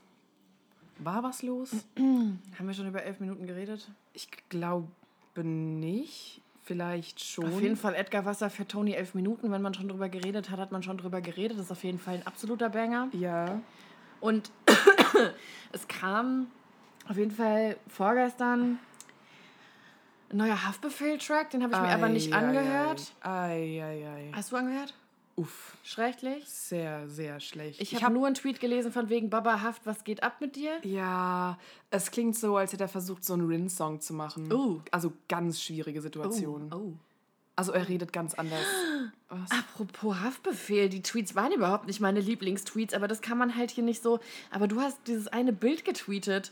[0.97, 1.71] War was los?
[1.97, 3.89] Haben wir schon über elf Minuten geredet?
[4.13, 4.89] Ich glaube
[5.35, 6.41] nicht.
[6.69, 7.45] Vielleicht schon.
[7.45, 9.51] Auf jeden Fall Edgar Wasser für Tony elf Minuten.
[9.51, 11.57] Wenn man schon drüber geredet hat, hat man schon drüber geredet.
[11.57, 13.07] Das ist auf jeden Fall ein absoluter Banger.
[13.11, 13.59] Ja.
[14.19, 14.51] Und
[15.71, 16.45] es kam
[17.07, 18.77] auf jeden Fall vorgestern
[20.29, 21.49] ein neuer Haftbefehl-Track.
[21.49, 23.13] Den habe ich mir aber nicht Ei, angehört.
[23.21, 24.31] Ei, ei, ei.
[24.35, 24.93] Hast du angehört?
[25.39, 25.77] Uff.
[25.83, 26.43] Schrecklich.
[26.45, 27.81] Sehr, sehr schlecht.
[27.81, 30.79] Ich, habe nur einen Tweet gelesen von wegen Baba Haft, was geht ab mit dir?
[30.83, 31.57] Ja,
[31.91, 34.51] es klingt so, als hätte er versucht, so einen Rin-Song zu machen.
[34.51, 34.81] Oh.
[34.91, 36.73] Also ganz schwierige Situation.
[36.73, 36.93] oh.
[37.55, 38.65] Also er redet ganz anders.
[39.29, 39.51] Was?
[39.51, 43.83] Apropos Haftbefehl, die Tweets waren überhaupt nicht meine Lieblingstweets, aber das kann man halt hier
[43.83, 44.19] nicht so.
[44.51, 46.51] Aber du hast dieses eine Bild getweetet.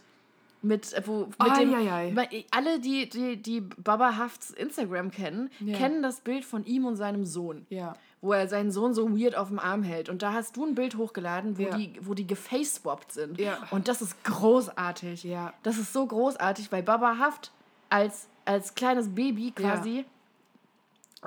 [0.62, 2.12] Mit, äh, wo, mit Ai, dem, ai.
[2.16, 5.78] Weil alle, die, die, die Baba Hafts Instagram kennen, Ja.
[5.78, 7.66] kennen das Bild von ihm und seinem Sohn.
[7.70, 7.96] Ja.
[8.28, 10.10] Wo er seinen Sohn so weird auf dem Arm hält.
[10.10, 11.78] Und da hast du ein Bild hochgeladen, wo Ja.
[11.78, 13.40] die, wo die gefaceswapped sind.
[13.40, 13.58] Ja.
[13.72, 15.24] Und das ist großartig.
[15.24, 15.54] Ja.
[15.64, 17.52] Das ist so großartig, weil Baba Haft
[17.90, 20.04] als, als kleines Baby quasi,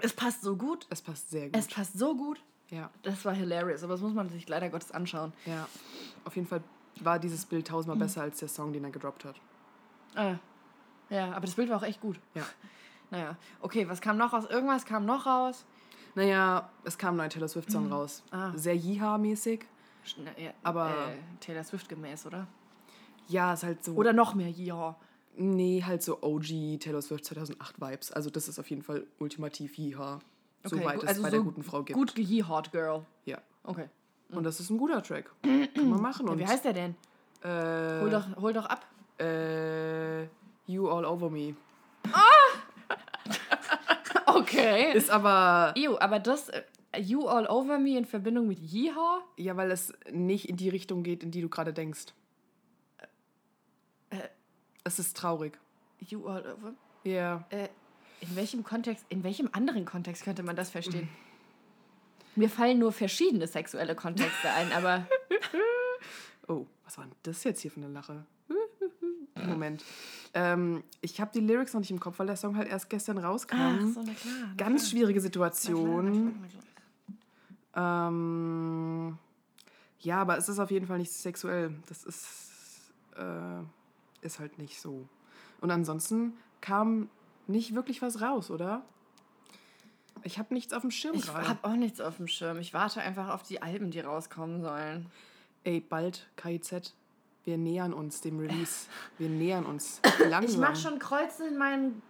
[0.03, 0.87] es passt so gut.
[0.91, 1.57] Es passt sehr gut.
[1.57, 2.41] Es passt so gut.
[2.69, 2.91] ja.
[3.03, 5.33] Das war hilarious, aber das muss man sich leider Gottes anschauen.
[5.47, 5.67] Ja.
[6.27, 6.63] Auf jeden Fall
[7.01, 8.01] war dieses Bild tausendmal Mhm.
[8.01, 9.37] besser als der Song, den er gedroppt hat.
[10.15, 10.35] Ah.
[11.09, 12.21] Ja, aber das Bild war auch echt gut.
[12.35, 12.43] Ja.
[13.13, 14.45] Naja, okay, was kam noch raus?
[14.49, 15.65] Irgendwas kam noch raus.
[16.15, 18.23] Naja, es kam ein neuer Taylor Swift-Song raus.
[18.31, 18.53] Ah.
[18.57, 19.61] Sehr Yeehaw-mäßig.
[20.37, 22.47] Ja, Aber- Äh, Taylor Swift gemäß, oder?
[23.29, 23.93] Ja, ist halt so.
[23.95, 24.97] Oder noch mehr, ja.
[25.37, 28.11] Nee, halt so OG Taylor Swift 2008 Vibes.
[28.11, 30.19] Also das ist auf jeden Fall ultimativ Yeehaw.
[30.65, 31.97] Okay, Soweit gu- es also bei so der guten Frau gibt.
[31.99, 33.07] Gut gehihot, Girl.
[33.25, 33.39] Ja.
[33.63, 33.89] Okay.
[34.31, 35.31] Und das ist ein guter Track.
[35.43, 36.27] Kann man machen.
[36.27, 36.95] Ja, wie heißt der denn?
[37.43, 38.85] äh, Hol doch, hol doch ab.
[39.19, 40.25] äh,
[40.67, 41.55] You All Over Me.
[44.41, 44.93] Okay.
[44.95, 46.63] Ist aber, Ew, aber das äh,
[46.99, 49.21] You All Over Me in Verbindung mit Yeehaw?
[49.37, 52.07] ja, weil es nicht in die Richtung geht, in die du gerade denkst.
[54.11, 54.17] Äh.
[54.85, 55.59] Es ist traurig.
[56.01, 56.75] You All Over?
[57.05, 57.45] Ja.
[57.51, 57.69] Äh,
[58.21, 61.09] in welchem Kontext, in welchem anderen Kontext könnte man das verstehen?
[62.37, 65.07] Mir fallen nur verschiedene sexuelle Kontexte ein, aber
[66.49, 68.25] Oh, was war denn das jetzt hier für eine Lache?
[69.35, 69.85] Moment.
[70.33, 73.19] Ähm, ich habe die Lyrics noch nicht im Kopf, weil der Song halt erst gestern
[73.19, 73.57] rauskam.
[73.59, 74.35] Ach so, na klar.
[74.41, 74.91] na Ganz klar.
[74.91, 76.25] schwierige Situation.
[76.41, 76.63] na klar,
[77.75, 78.09] klar.
[78.09, 79.19] Ähm,
[80.01, 81.75] ja, aber es ist auf jeden Fall nicht sexuell.
[81.89, 82.51] Das ist,
[83.17, 83.63] äh,
[84.25, 85.09] ist halt nicht so.
[85.61, 87.11] Und ansonsten kam
[87.47, 88.83] nicht wirklich was raus, oder?
[90.23, 91.49] Ich habe nichts auf dem Schirm Ich gerade.
[91.49, 92.59] habe auch nichts auf dem Schirm.
[92.59, 95.07] Ich warte einfach auf die Alben, die rauskommen sollen.
[95.65, 96.95] Ey, bald KIZ.
[97.51, 98.87] Wir nähern uns dem Release.
[99.19, 100.01] Wir nähern uns.
[100.21, 100.45] Langsam.
[100.45, 102.01] Ich mache schon Kreuze in meinen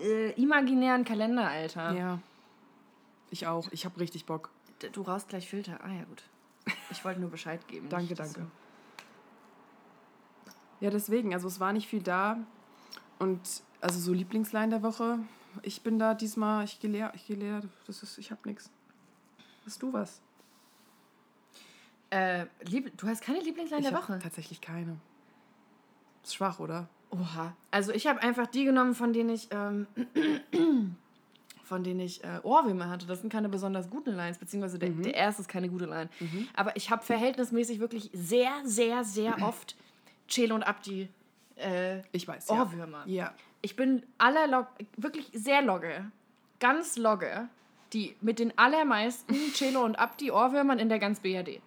[0.00, 1.90] äh, imaginären Kalender, Alter.
[1.92, 2.20] Ja.
[3.30, 3.66] Ich auch.
[3.72, 4.50] Ich habe richtig Bock.
[4.92, 5.80] Du raust gleich Filter.
[5.82, 6.22] Ah ja, gut.
[6.92, 7.88] Ich wollte nur Bescheid geben.
[7.90, 8.46] Danke, danke.
[10.78, 12.38] Ja, deswegen, also es war nicht viel da.
[13.18, 13.40] Und
[13.80, 15.18] also so Lieblingsline der Woche.
[15.62, 17.62] Ich bin da diesmal, ich gehe leer, ich gehe leer.
[17.88, 18.70] Das ist, ich habe nichts.
[19.66, 20.20] Hast du was?
[22.14, 24.18] Du, äh, lieb, du hast keine Lieblingsline ich der Woche?
[24.22, 24.96] tatsächlich keine.
[26.22, 26.88] Ist schwach, oder?
[27.10, 27.54] Oha.
[27.70, 29.86] Also ich habe einfach die genommen, von denen ich, ähm,
[31.64, 33.06] von denen ich äh, Ohrwürmer hatte.
[33.06, 36.08] Das sind keine besonders guten Lines, beziehungsweise der, der erste ist keine gute Line.
[36.54, 39.76] Aber ich habe verhältnismäßig wirklich sehr, sehr, sehr oft
[40.28, 41.08] Chelo und Abdi
[41.56, 42.48] äh, Ich weiß.
[42.50, 43.02] Ohrwürmer.
[43.06, 43.24] Ja.
[43.24, 43.34] ja.
[43.60, 46.10] Ich bin aller Log wirklich sehr logge,
[46.60, 47.48] ganz logge,
[47.94, 51.60] die mit den allermeisten Chelo und Abdi Ohrwürmern in der ganz BRD.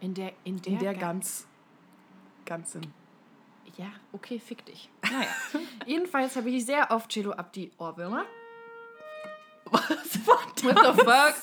[0.00, 1.46] In der, in der, In der Ga- ganz,
[2.46, 2.82] ganzen.
[3.76, 4.90] Ja, okay, fick dich.
[5.02, 5.26] Naja.
[5.86, 8.24] Jedenfalls habe ich sehr oft Chelo Abdi Ohrwürmer.
[9.70, 9.80] Was
[10.26, 11.34] What the fuck?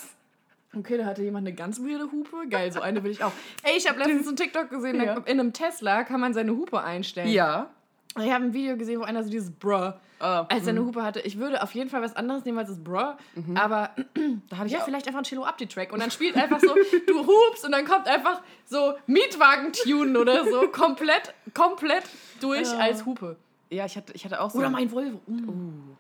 [0.78, 2.48] Okay, da hatte jemand eine ganz weirde Hupe.
[2.50, 3.32] Geil, so eine will ich auch.
[3.64, 5.14] Ey, ich habe letztens einen TikTok gesehen, Ja.
[5.20, 7.30] in einem Tesla kann man seine Hupe einstellen.
[7.30, 7.70] Ja.
[8.18, 11.20] Ich habe ein Video gesehen, wo einer so dieses Bruh Ah, als seine Hupe hatte.
[11.20, 13.16] Ich würde auf jeden Fall was anderes nehmen als das Bruh,
[13.56, 13.90] aber
[14.50, 16.60] Da hatte ich ja, auch- vielleicht einfach ein Chelo Abdi Track und dann spielt einfach
[16.62, 16.74] so,
[17.08, 22.04] du hupst und dann kommt einfach so Mietwagen-Tune oder so komplett, komplett
[22.40, 22.78] durch Ja.
[22.78, 23.36] als Hupe.
[23.70, 24.60] Ja, ich hatte, ich hatte auch so.
[24.60, 25.20] Oder mein Volvo.
[25.28, 25.50] Mm.
[25.50, 25.96] Uh,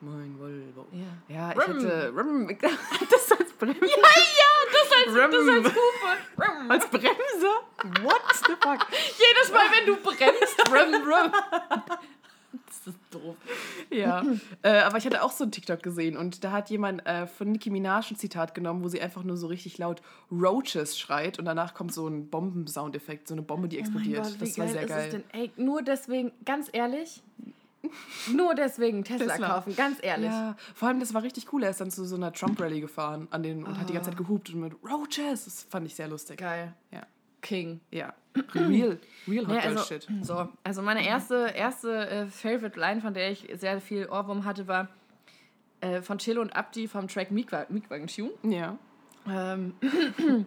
[0.00, 0.86] mein Volvo.
[0.92, 1.34] Ja.
[1.34, 1.76] Ja, ich Rum.
[1.76, 2.12] hatte.
[2.16, 2.48] Rum.
[3.10, 3.80] Das als Bremse.
[3.80, 6.42] Ja, ja, das als, das als Hupe.
[6.42, 6.70] Rum.
[6.70, 8.02] Als Bremse?
[8.02, 8.86] What the fuck?
[9.18, 11.32] Jedes Mal, wenn du bremst, rum, rum.
[12.66, 13.36] Das ist doof.
[13.90, 14.24] Ja.
[14.62, 17.50] äh, aber ich hatte auch so einen TikTok gesehen und da hat jemand äh, von
[17.50, 21.44] Nicki Minaj ein Zitat genommen, wo sie einfach nur so richtig laut Roaches schreit und
[21.44, 24.20] danach kommt so ein Bombensoundeffekt, so eine Bombe, die explodiert.
[24.26, 25.24] Oh Gott, das war sehr ist geil.
[25.32, 27.22] Ey, nur deswegen, ganz ehrlich,
[28.32, 29.48] nur deswegen Tesla, Tesla.
[29.48, 30.30] kaufen, ganz ehrlich.
[30.30, 31.62] Ja, vor allem das war richtig cool.
[31.62, 34.18] Er ist dann zu so einer Trump-Rally gefahren an den, und hat die ganze Zeit
[34.18, 35.44] gehupt und mit Roaches.
[35.44, 36.38] Das fand ich sehr lustig.
[36.38, 36.74] Geil.
[36.90, 37.06] Ja.
[37.40, 37.80] King.
[37.90, 38.14] Ja.
[38.54, 40.06] Real, real Hot Ja, also, Shit.
[40.22, 44.68] so, also meine erste, erste äh, Favorite Line, von der ich sehr viel Ohrwurm hatte,
[44.68, 44.88] war
[45.80, 48.30] äh, von Chelo und Abdi vom Track Mietwagen Tune.
[48.42, 48.78] Ja.
[49.28, 49.74] Ähm,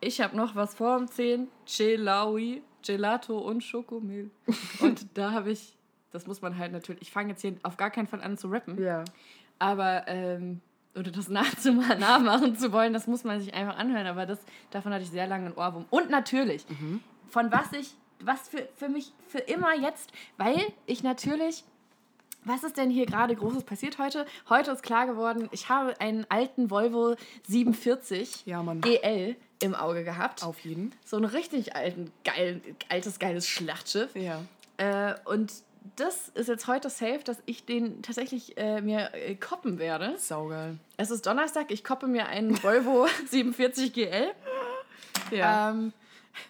[0.00, 1.48] ich habe noch was vor dem 10.
[1.66, 4.30] Gelaui, Gelato und Schokomilch.
[4.80, 5.76] Und da habe ich,
[6.12, 8.48] das muss man halt natürlich, ich fange jetzt hier auf gar keinen Fall an zu
[8.48, 9.04] rappen, Ja.
[9.58, 10.60] aber, ähm,
[10.96, 14.06] oder das nachzumachen, nachmachen zu wollen, das muss man sich einfach anhören.
[14.06, 14.38] Aber das,
[14.70, 15.86] davon hatte ich sehr lange einen Ohrwurm.
[15.90, 16.64] Und natürlich,
[17.28, 21.64] von was ich, was für, für mich für immer jetzt, weil ich natürlich
[22.46, 24.24] was ist denn hier gerade Großes passiert heute?
[24.48, 27.14] Heute ist klar geworden, ich habe einen alten Volvo
[27.46, 28.62] 47 Ja.
[28.80, 30.42] GL im Auge gehabt.
[30.42, 30.92] Auf jeden.
[31.04, 34.16] So einen richtig alten, geil, altes, geiles Schlachtschiff.
[34.16, 34.40] Ja.
[34.78, 35.52] Äh, und
[35.96, 40.14] das ist jetzt heute safe, dass ich den tatsächlich äh, mir äh, koppen werde.
[40.18, 40.78] Saugeil.
[40.96, 44.30] Es ist Donnerstag, ich koppe mir einen Volvo 47 GL.
[45.30, 45.70] Ja.
[45.70, 45.92] Ähm,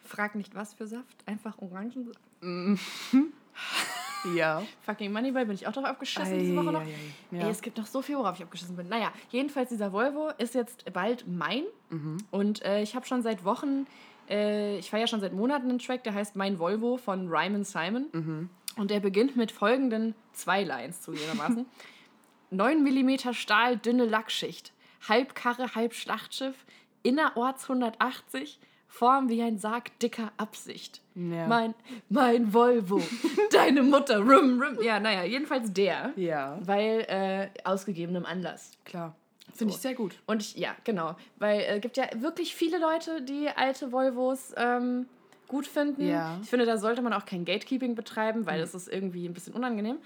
[0.04, 2.18] frag nicht was für Saft, einfach Orangensaft.
[4.36, 4.62] ja.
[4.82, 6.80] Fucking Moneyball bin ich auch drauf abgeschissen diese Woche noch.
[6.80, 7.36] Ei, ei, ei.
[7.36, 7.48] Ey, Ja.
[7.50, 8.88] es gibt noch so viel, worauf ich abgeschissen bin.
[8.88, 11.64] Naja, jedenfalls dieser Volvo ist jetzt bald mein.
[11.90, 12.18] Mhm.
[12.30, 13.86] Und äh, ich habe schon seit Wochen,
[14.28, 18.06] äh, ich feiere schon seit Monaten einen Track, der heißt Mein Volvo von Ryman Simon.
[18.12, 18.50] Mhm.
[18.76, 21.66] Und der beginnt mit folgenden zwei Lines zugegebenermaßen.
[22.50, 24.72] 9 mm Stahl, dünne Lackschicht.
[25.08, 26.54] Halb Karre, halb Schlachtschiff.
[27.02, 28.58] Innerorts 180.
[28.88, 31.00] Form wie ein Sarg dicker Absicht.
[31.14, 31.46] Ja.
[31.46, 31.74] Mein,
[32.08, 33.00] mein Volvo.
[33.52, 34.18] Deine Mutter.
[34.18, 34.82] Rum, rum.
[34.82, 36.12] Ja, naja, jedenfalls der.
[36.16, 36.58] Ja.
[36.62, 38.72] Weil äh, ausgegebenem Anlass.
[38.84, 39.14] Klar.
[39.54, 39.76] Finde So.
[39.76, 40.18] ich sehr gut.
[40.26, 41.14] Und ich, ja, genau.
[41.38, 45.06] Weil es äh, gibt ja wirklich viele Leute, die alte Volvos ähm,
[45.50, 46.08] gut finden.
[46.08, 46.38] Ja.
[46.42, 49.52] Ich finde, da sollte man auch kein Gatekeeping betreiben, weil das ist irgendwie ein bisschen
[49.52, 49.98] unangenehm.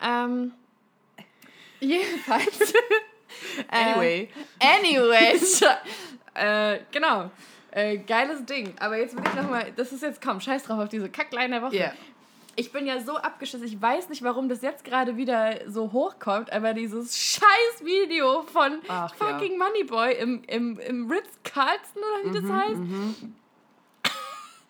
[0.00, 0.52] Ähm,
[1.80, 2.74] jedenfalls.
[3.68, 4.28] Anyway.
[4.58, 5.62] Äh, anyways.
[6.34, 7.30] äh, genau.
[7.70, 8.74] Äh, geiles Ding.
[8.80, 11.62] Aber jetzt will ich nochmal, das ist jetzt, komm, scheiß drauf auf diese Kackleine der
[11.62, 11.76] Woche.
[11.76, 11.92] Ja.
[12.56, 13.66] Ich bin ja so abgeschissen.
[13.66, 18.80] Ich weiß nicht, warum das jetzt gerade wieder so hochkommt, aber dieses scheiß Video von
[18.88, 22.80] Ach, fucking Moneyboy im, im, im Ritz-Carlton oder wie das heißt.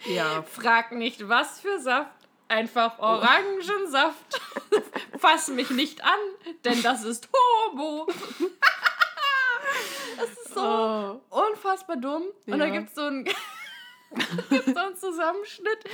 [0.06, 0.42] Ja.
[0.42, 2.10] Frag nicht, was für Saft.
[2.48, 4.40] Einfach Orangensaft.
[5.18, 6.18] Fass mich nicht an,
[6.64, 7.28] denn das ist
[7.72, 8.08] Homo.
[10.18, 11.20] das ist so Oh.
[11.30, 12.24] unfassbar dumm.
[12.46, 12.78] Und da Ja.
[12.78, 13.24] gibt so ein
[14.50, 15.84] gibt's so einen Zusammenschnitt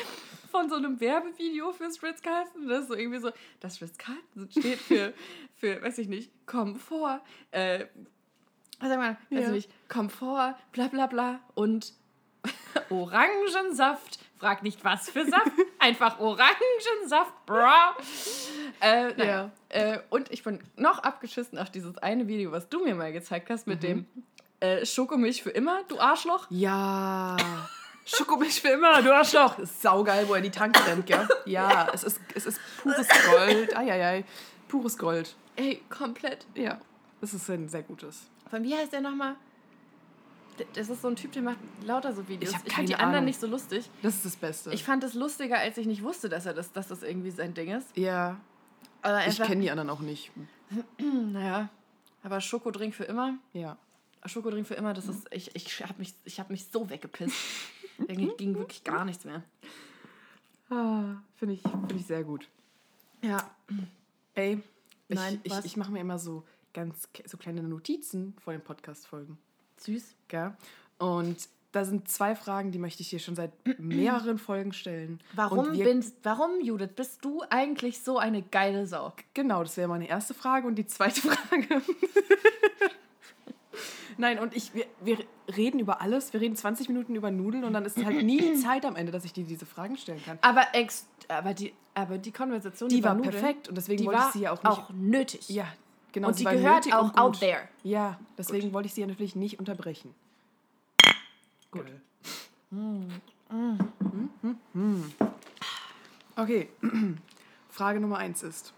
[0.51, 2.67] von so einem Werbevideo fürs Ritz-Carlton.
[2.69, 5.13] Das ist so irgendwie so, das Ritz-Carlton steht für,
[5.57, 7.85] für, weiß ich nicht, Komfort, äh,
[8.81, 9.47] was sag mal, weiß Ja.
[9.49, 11.93] ich nicht, Komfort, bla bla bla und
[12.91, 14.19] Orangensaft.
[14.39, 15.51] Frag nicht, was für Saft.
[15.79, 17.97] Einfach Orangensaft, bra.
[18.81, 19.27] Äh.
[19.27, 19.51] Ja.
[19.71, 23.49] Äh, und ich bin noch abgeschissen auf dieses eine Video, was du mir mal gezeigt
[23.49, 24.07] hast mit dem
[24.61, 26.47] äh, Schokomilch für immer, du Arschloch.
[26.51, 27.37] Ja.
[28.05, 29.59] Schokomilch für immer, du Arschloch.
[29.59, 31.27] Ist saugeil, wo er die Tanke rennt, gell?
[31.45, 33.77] Ja, es ist, es ist pures Gold.
[33.77, 34.25] Eieiei.
[34.69, 35.35] Pures Gold.
[35.57, 36.47] Ey, komplett.
[36.55, 36.79] Ja.
[37.21, 38.29] Das ist ein sehr gutes.
[38.51, 39.35] Von wie heißt der nochmal?
[40.75, 42.53] Das ist so ein Typ, der macht lauter so Videos.
[42.53, 43.25] Ich Ich, finde die anderen Ahnung.
[43.27, 43.91] nicht so lustig.
[44.03, 44.73] Das ist das Beste.
[44.73, 47.55] Ich fand es lustiger, als ich nicht wusste, dass er das, dass das irgendwie sein
[47.55, 47.97] Ding ist.
[47.97, 48.41] ja,
[49.03, 50.33] Aber ich kenne die anderen auch nicht.
[50.99, 51.69] naja,
[52.23, 53.35] aber Schokodrink für immer.
[53.53, 53.77] Ja.
[54.25, 57.37] Schokodrink für immer, das ist, ich, ich habe mich, ich hab mich so weggepisst.
[57.99, 59.43] Da ging, wirklich gar nichts mehr.
[60.69, 62.47] Ah, Finde ich, find ich sehr gut.
[63.23, 63.51] Ja.
[64.35, 64.61] Ey,
[65.09, 65.65] ich, Nein, ich, was?
[65.65, 69.39] ich mache mir immer so ganz so kleine Notizen vor den Podcast-Folgen.
[69.79, 70.15] Süß.
[70.29, 70.55] Gell?
[70.99, 75.21] Und da sind zwei Fragen, die möchte ich dir schon seit mehreren Folgen stellen.
[75.35, 79.13] Warum, bin, warum, Judith, bist du eigentlich so eine geile Sau?
[79.35, 80.67] Genau, das wäre meine erste Frage.
[80.67, 81.83] Und die zweite Frage.
[84.19, 85.19] Nein, und ich, wir, wir
[85.55, 86.33] reden über alles.
[86.33, 89.13] Wir reden 20 Minuten über Nudeln und dann ist halt nie die Zeit am Ende,
[89.13, 90.39] dass ich dir diese Fragen stellen kann.
[90.41, 94.29] Aber, ex, aber, die, aber die Konversation Die war Nudeln, perfekt und deswegen wollte war
[94.29, 94.73] ich sie ja auch nicht.
[94.73, 95.49] auch nötig.
[95.51, 95.67] ja,
[96.17, 96.29] genau.
[96.29, 97.19] und sie die gehört auch gut.
[97.19, 97.69] out there.
[97.83, 100.15] Ja, deswegen wollte ich sie natürlich nicht unterbrechen.
[101.71, 101.85] Gut.
[102.71, 103.09] Hm.
[106.37, 106.69] Okay,
[107.69, 108.73] Frage Nummer eins ist,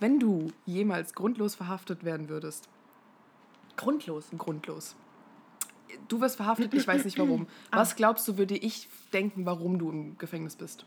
[0.00, 2.68] wenn du jemals grundlos verhaftet werden würdest,
[3.76, 4.26] Grundlos.
[4.38, 4.94] grundlos,
[6.06, 9.90] du wirst verhaftet, ich weiß nicht warum, was glaubst du, würde ich denken, warum du
[9.90, 10.86] im Gefängnis bist?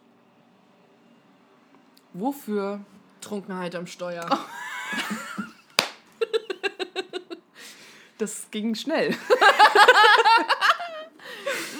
[2.13, 2.79] Wofür?
[3.19, 4.25] Trunkenheit am Steuer.
[8.21, 9.15] Das ging schnell.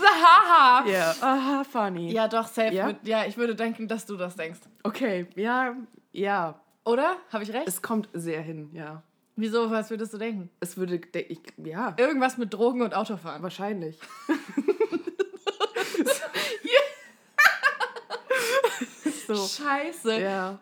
[0.04, 0.88] Haha.
[0.90, 2.12] Ja, aha, funny.
[2.12, 2.74] Ja, doch, safe.
[2.74, 2.90] Ja?
[2.90, 2.96] Ja?
[3.04, 4.60] ja, ich würde denken, dass du das denkst.
[4.82, 5.76] Okay, ja,
[6.12, 7.18] ja, Oder?
[7.32, 7.68] Habe ich recht?
[7.68, 9.04] es kommt sehr hin, ja.
[9.36, 10.50] Wieso, was würdest du denken?
[10.60, 13.44] Es würde, de- ich, ja, Irgendwas mit Drogen und Autofahren.
[13.44, 14.00] wahrscheinlich.
[19.28, 20.20] so, Scheiße.
[20.20, 20.58] ja.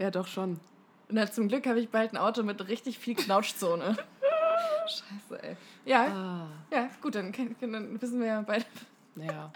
[0.00, 0.58] Ja, doch schon.
[1.08, 3.96] Na, zum Glück habe ich bald ein Auto mit richtig viel Knautschzone.
[4.88, 5.56] Scheiße, ey.
[5.84, 8.64] Ja, Ah, ja, gut, dann, dann wissen wir ja beide.
[9.16, 9.52] ja.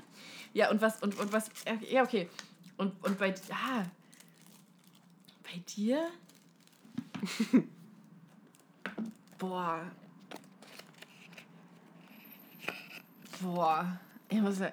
[0.55, 1.51] Ja, und was, und, und was,
[1.88, 2.29] ja, okay.
[2.77, 3.85] Und, und bei, ah,
[5.45, 6.11] bei dir?
[9.38, 9.90] Boah.
[13.40, 13.99] Boah.
[14.29, 14.73] Ich muss ja,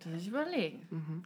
[0.00, 1.24] das muss ich überlegen.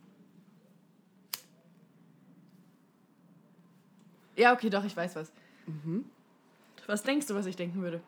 [4.37, 5.33] Ja, okay, doch, ich weiß was.
[6.87, 8.03] Was denkst du, was ich denken würde?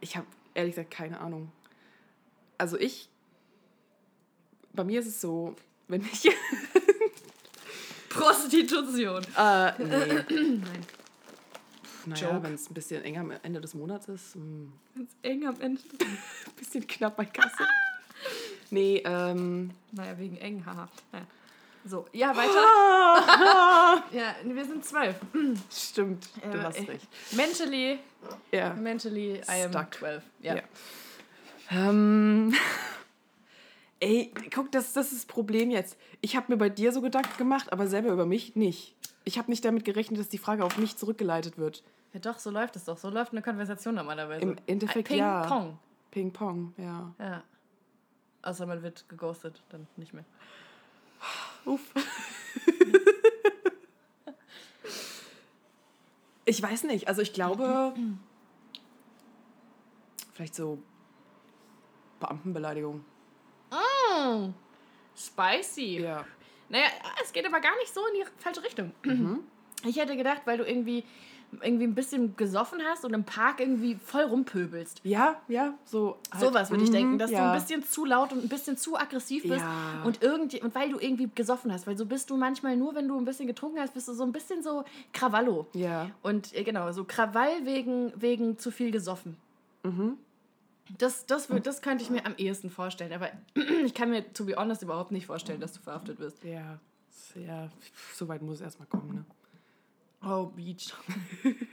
[0.00, 1.50] Ich habe ehrlich gesagt keine Ahnung.
[2.58, 3.08] Also ich,
[4.72, 5.56] bei mir ist es so,
[5.88, 6.28] wenn ich,
[8.08, 9.22] Prostitution.
[9.36, 10.24] äh, nee.
[10.64, 10.86] Nein.
[12.06, 15.60] Naja, wenn es ein bisschen enger am Ende des Monats ist, ein Ganz eng am
[15.60, 15.82] Ende.
[16.56, 17.64] bisschen knapp bei Kasse.
[18.70, 20.88] Nee, ähm, Naja, wegen eng, haha.
[21.12, 21.26] Naja.
[21.84, 24.04] So, ja, weiter.
[24.12, 25.16] ja, wir sind zwölf.
[25.70, 27.08] stimmt, du Äh, hast äh, recht.
[27.32, 27.98] Mentally,
[28.52, 28.74] Ja.
[28.74, 29.94] mentally, I am Stuck.
[29.94, 30.22] 12.
[30.40, 30.56] Ja.
[30.56, 30.62] Ja.
[31.70, 32.54] Ähm,
[34.00, 35.96] ey, guck, das, das ist das Problem jetzt.
[36.20, 38.94] Ich habe mir bei dir so Gedanken gemacht, aber selber über mich nicht.
[39.24, 41.82] Ich habe nicht damit gerechnet, dass die Frage auf mich zurückgeleitet wird.
[42.12, 42.98] ja, doch, so läuft es doch.
[42.98, 44.42] So läuft eine Konversation normalerweise.
[44.42, 45.46] Im Endeffekt Ping ja.
[45.46, 45.78] Pong.
[46.10, 47.14] Ping Pong, ja.
[47.18, 47.42] Ja.
[48.42, 50.24] Außer man wird geghostet, dann nicht mehr.
[51.64, 51.92] Uff.
[56.44, 57.08] ich weiß nicht.
[57.08, 57.94] Also ich glaube,
[60.32, 60.82] vielleicht so
[62.20, 63.04] Beamtenbeleidigung.
[63.70, 64.52] Mm,
[65.16, 66.00] spicy.
[66.00, 66.24] Ja.
[66.68, 66.86] Naja,
[67.22, 68.92] es geht aber gar nicht so in die falsche Richtung.
[69.04, 69.40] Mhm.
[69.84, 71.04] Ich hätte gedacht, weil du irgendwie,
[71.62, 75.00] irgendwie ein bisschen gesoffen hast und im Park irgendwie voll rumpöbelst.
[75.04, 76.18] Ja, ja, so.
[76.32, 77.38] halt- Sowas würde ich Mhm, denken, dass ja.
[77.46, 79.60] du ein bisschen zu laut und ein bisschen zu aggressiv bist.
[79.64, 80.02] Ja.
[80.04, 81.86] Und, irgendwie, und weil du irgendwie gesoffen hast.
[81.86, 84.22] Weil so bist du manchmal nur, wenn du ein bisschen getrunken hast, bist du so
[84.22, 85.66] ein bisschen so Krawallo.
[85.74, 86.10] Ja.
[86.22, 89.36] Und äh, genau, so Krawall wegen, wegen zu viel gesoffen.
[90.98, 93.12] Das, das, wür- das könnte ich mir am ehesten vorstellen.
[93.12, 93.28] Aber
[93.84, 96.42] ich kann mir, to be honest, überhaupt nicht vorstellen, dass du verhaftet wirst.
[96.44, 96.78] Ja,
[97.36, 97.68] ja,
[98.14, 99.24] so weit muss es erstmal kommen, ne?
[100.22, 100.92] Oh, Beach.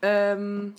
[0.00, 0.74] Ähm,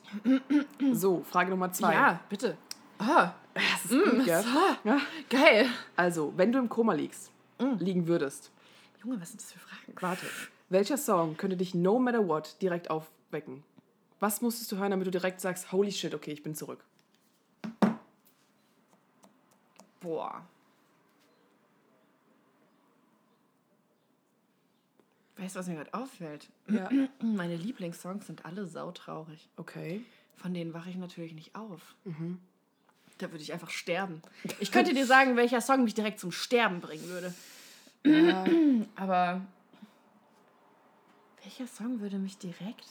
[0.93, 1.93] so, Frage Nummer zwei.
[1.93, 2.57] Ja, bitte.
[2.97, 4.43] Ah, das ist gut, gell?
[4.83, 4.99] Ja.
[5.29, 5.67] geil.
[5.95, 7.31] Also, wenn du im Koma liegst,
[7.77, 8.49] liegen würdest,
[9.03, 9.93] Junge, was sind das für Fragen?
[9.99, 10.25] warte,
[10.69, 13.63] welcher Song könnte dich no matter what direkt aufwecken?
[14.19, 16.83] Was musstest du hören, damit du direkt sagst, holy shit, okay, ich bin zurück?
[19.99, 20.41] Boah.
[25.37, 26.49] Weißt du, was mir gerade auffällt?
[26.67, 26.89] Ja.
[27.21, 29.47] Meine Lieblingssongs sind alle sautraurig.
[29.57, 30.03] Okay.
[30.35, 31.95] Von denen wache ich natürlich nicht auf.
[33.17, 34.21] Da würde ich einfach sterben.
[34.59, 37.33] Ich könnte dir sagen, welcher Song mich direkt zum Sterben bringen würde.
[38.03, 38.45] Ja,
[38.95, 39.41] Aber
[41.43, 42.85] welcher Song würde mich direkt...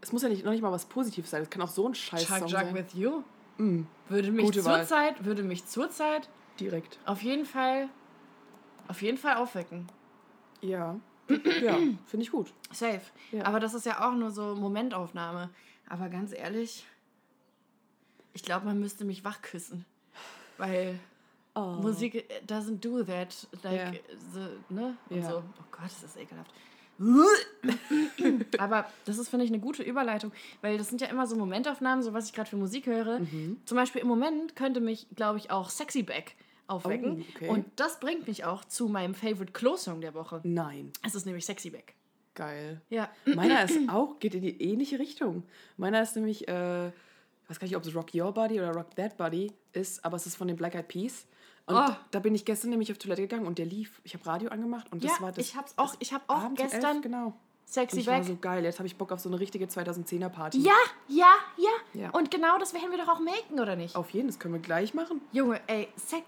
[0.00, 1.42] es muss ja nicht, noch nicht mal was Positives sein.
[1.42, 2.74] Es kann auch so ein scheiß Chuck Song Chuck sein.
[2.74, 3.22] with You
[3.58, 6.28] Mm, würde mich zurzeit, würde mich zurzeit
[6.60, 6.98] direkt.
[7.06, 7.88] auf jeden Fall,
[8.88, 9.86] auf jeden Fall aufwecken.
[10.60, 10.96] Ja.
[11.60, 11.74] Ja,
[12.06, 12.52] finde ich gut.
[12.72, 13.00] Safe.
[13.32, 13.44] Ja.
[13.46, 15.50] Aber das ist ja auch nur so Momentaufnahme.
[15.88, 16.86] Aber ganz ehrlich,
[18.32, 19.84] ich glaube, man müsste mich wachküssen.
[20.58, 20.98] Weil
[21.58, 21.78] Oh.
[21.80, 23.48] Musik äh, doesn't do that.
[23.62, 24.00] Like, Ja.
[24.34, 24.96] the, ne?
[25.08, 25.30] Und Ja.
[25.30, 25.38] so.
[25.38, 26.52] Oh Gott, ist das ekelhaft.
[28.58, 32.02] Aber das ist, finde ich, eine gute Überleitung, weil das sind ja immer so Momentaufnahmen,
[32.02, 33.20] so was ich gerade für Musik höre.
[33.20, 33.60] Mhm.
[33.64, 36.36] Zum Beispiel im Moment könnte mich, glaube ich, auch Sexy Back
[36.68, 37.22] aufwecken.
[37.24, 37.48] Oh, okay.
[37.48, 40.40] Und das bringt mich auch zu meinem Favorite Close-Song der Woche.
[40.44, 40.92] Nein.
[41.04, 41.94] Es ist nämlich Sexy Back.
[42.34, 42.80] Geil.
[42.90, 43.08] Ja.
[43.24, 45.44] Meiner ist auch, geht in die ähnliche Richtung.
[45.76, 48.94] Meiner ist nämlich, äh, ich weiß gar nicht, ob es Rock Your Body oder Rock
[48.96, 51.26] That Body ist, aber es ist von den Black Eyed Peas.
[51.66, 51.96] Und Oh.
[52.12, 54.00] da bin ich gestern nämlich auf Toilette gegangen und der lief.
[54.04, 55.44] Ich habe Radio angemacht und das ja, war das.
[55.44, 57.34] ich hab's auch, ich hab auch gestern elf, genau.
[57.66, 58.24] Und Sexy ich war Back.
[58.28, 58.64] so geil.
[58.64, 60.58] Jetzt habe ich Bock auf so eine richtige 2010er Party.
[60.60, 60.72] ja,
[61.08, 61.26] ja,
[61.56, 62.10] ja, Ja.
[62.10, 63.96] Und genau das werden wir doch auch machen, oder nicht?
[63.96, 65.20] Auf jeden, das können wir gleich machen.
[65.32, 66.22] Junge, ey, Sex.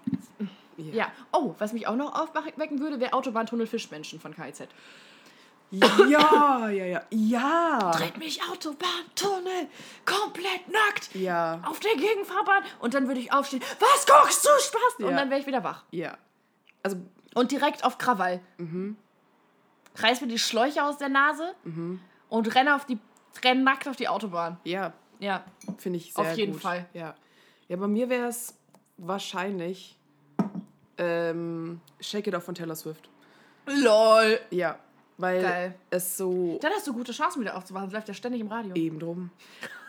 [0.77, 0.93] Ja.
[0.93, 1.11] Ja.
[1.31, 4.67] Oh, was mich auch noch aufwecken würde, wäre Autobahntunnel Fischmenschen von KIZ.
[5.71, 5.87] Ja,
[6.69, 7.01] ja, ja.
[7.09, 7.91] Ja.
[7.95, 9.67] Dreht mich Autobahntunnel
[10.05, 11.61] komplett nackt Ja.
[11.65, 13.61] auf der Gegenfahrbahn und dann würde ich aufstehen.
[13.79, 14.95] Was guckst du, Spaß?
[15.05, 15.17] Und Ja.
[15.17, 15.83] dann wäre ich wieder wach.
[15.91, 16.17] Ja.
[16.83, 16.97] Also,
[17.35, 18.41] Und direkt auf Krawall.
[18.57, 18.97] Mhm.
[20.01, 21.53] Reiß mir die Schläuche aus der Nase
[22.29, 22.97] und renne auf die
[23.43, 24.57] renn nackt auf die Autobahn.
[24.63, 25.43] ja, Ja.
[25.77, 26.61] finde ich sehr Auf jeden gut.
[26.61, 26.87] Fall.
[26.93, 27.15] Ja.
[27.67, 28.57] Ja, bei mir wäre es
[28.97, 29.97] wahrscheinlich
[30.97, 33.09] ähm, Shake It Off von Taylor Swift.
[33.67, 34.39] LOL.
[34.49, 34.79] Ja,
[35.17, 35.75] weil Geil.
[35.89, 37.87] es so Dann hast du gute Chancen wieder aufzuwachen.
[37.87, 38.73] Das läuft ja ständig im Radio.
[38.75, 39.29] eben drum.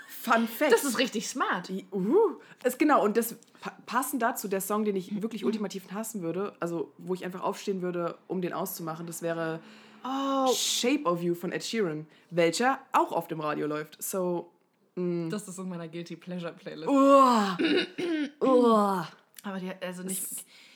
[0.08, 0.72] Fun Fact.
[0.72, 1.70] Das ist richtig smart.
[1.92, 6.20] Uh, ist genau, und das pa passend dazu, der Song, den ich wirklich ultimativ hassen
[6.20, 9.60] würde, also wo ich einfach aufstehen würde, um den auszumachen, das wäre
[10.04, 14.02] Oh, Shape of You von Ed Sheeran, welcher auch auf dem Radio läuft.
[14.02, 14.50] So,
[14.94, 16.88] das ist in meiner Guilty Pleasure Playlist.
[16.88, 17.56] uah,
[18.42, 19.08] uah.
[19.42, 20.22] Aber die, also nicht,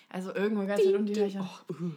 [0.09, 1.61] also irgendwo ganz weit um die höre ich auch.
[1.71, 1.91] uh.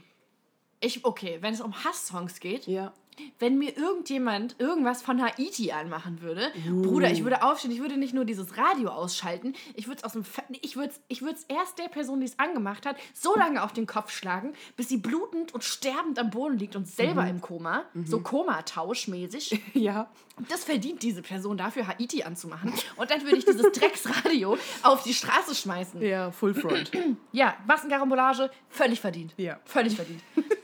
[0.80, 2.94] Ich, okay, wenn es um Hass-Songs geht, Ja.
[3.40, 6.52] Wenn mir irgendjemand irgendwas von Haiti anmachen würde,
[6.84, 10.14] Bruder, ich würde aufstehen, ich würde nicht nur dieses Radio ausschalten, ich würde es aus
[10.14, 13.64] dem, Fe ich würde ich würde erst der Person, die es angemacht hat, so lange
[13.64, 17.42] auf den Kopf schlagen, bis sie blutend und sterbend am Boden liegt und selber im
[17.42, 19.62] Koma, so Komatauschmäßig.
[19.74, 20.10] Ja.
[20.50, 22.72] Das verdient diese Person dafür, Haiti anzumachen.
[22.96, 26.02] Und dann würde ich dieses Drecksradio auf die Straße schmeißen.
[26.02, 26.92] Ja, Full Front.
[27.32, 29.34] Ja, Massenkarambolage, völlig verdient.
[29.38, 29.60] Ja.
[29.66, 30.22] Völlig verdient.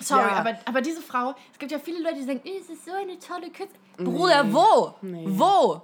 [0.00, 0.36] Sorry, Ja.
[0.36, 2.92] aber, aber diese Frau, es gibt ja viele Leute, die sagen, "Eh, es ist so
[2.92, 3.78] eine tolle Künstlerin.
[3.98, 4.94] Bruder, wo?
[5.02, 5.24] Nee.
[5.28, 5.82] Wo?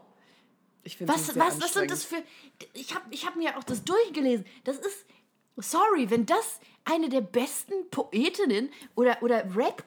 [0.84, 2.22] Ich Was, was, was sind das für.
[2.74, 4.44] Ich habe ich hab mir auch das durchgelesen.
[4.64, 5.06] Das ist.
[5.56, 9.82] Sorry, wenn das eine der besten Poetinnen oder, oder Rap.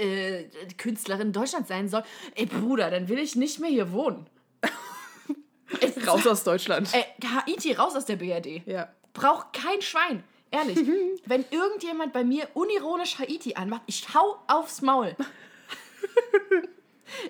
[0.00, 0.44] äh,
[0.76, 2.02] Künstlerin Deutschlands sein soll,
[2.34, 4.28] ey Bruder, dann will ich nicht mehr hier wohnen.
[6.06, 6.88] Raus aus Deutschland.
[6.92, 8.66] Ey, Haiti raus aus der BRD.
[8.66, 8.88] Ja.
[9.14, 10.22] Braucht kein Schwein.
[10.50, 10.78] Ehrlich.
[11.26, 15.16] Wenn irgendjemand bei mir unironisch Haiti anmacht, ich hau aufs Maul.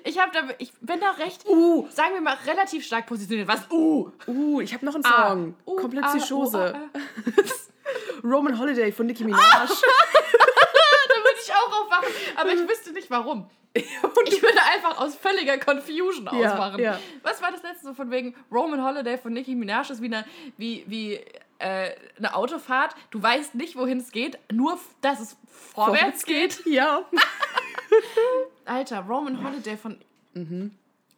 [0.04, 1.86] ich, hab da, ich bin da recht, Uh.
[1.90, 3.48] sagen wir mal, relativ stark positioniert.
[3.48, 3.70] Was?
[3.70, 4.10] Uh!
[4.26, 5.30] Uh, ich habe noch einen Ah.
[5.30, 5.54] Song.
[5.66, 6.58] Uh, Komplett ah, Psychose.
[6.58, 9.40] uh, ah, Roman Holiday von Nicki Minaj.
[9.42, 13.48] Da würde ich auch aufwachen, aber ich wüsste nicht warum.
[13.74, 16.80] Ich würde einfach aus völliger Confusion Ja, auswachen.
[16.80, 16.98] ja.
[17.22, 20.24] Was war das letzte so von wegen Roman Holiday von Nicki Minaj ist wie eine,
[20.56, 21.20] wie, wie,
[21.59, 22.94] äh, eine Autofahrt.
[23.11, 25.36] Du weißt nicht, wohin es geht, nur dass es
[25.74, 26.64] vorwärts geht.
[26.66, 27.04] Ja.
[28.64, 29.98] Alter, Roman Holiday von.
[30.34, 30.72] Mhm.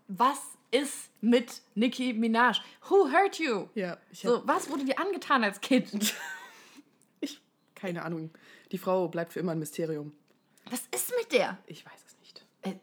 [0.08, 2.60] Was ist mit Nicki Minaj?
[2.88, 3.68] Who hurt you?
[3.74, 3.96] Ja.
[4.12, 6.14] So, was wurde dir angetan als Kind?
[7.20, 7.40] ich,
[7.74, 8.30] keine Ahnung.
[8.70, 10.12] Die Frau bleibt für immer ein Mysterium.
[10.70, 11.58] Was ist mit der?
[11.66, 12.44] Ich weiß es nicht.
[12.62, 12.74] Äh,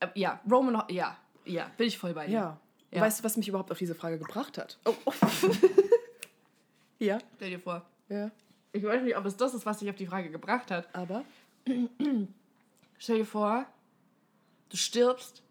[0.00, 2.32] Äh, ja, Roman, ja, ja, bin ich voll bei dir.
[2.32, 2.60] Ja.
[2.90, 3.00] Ja.
[3.00, 4.78] Weißt du, was mich überhaupt auf diese Frage gebracht hat?
[4.84, 4.94] Oh.
[7.02, 7.18] ja.
[7.36, 7.84] Stell dir vor.
[8.08, 8.30] Ja.
[8.72, 10.88] Ich weiß nicht, ob es das ist, was dich auf die Frage gebracht hat.
[10.94, 11.24] Aber.
[12.98, 13.66] Stell dir vor,
[14.70, 15.42] du stirbst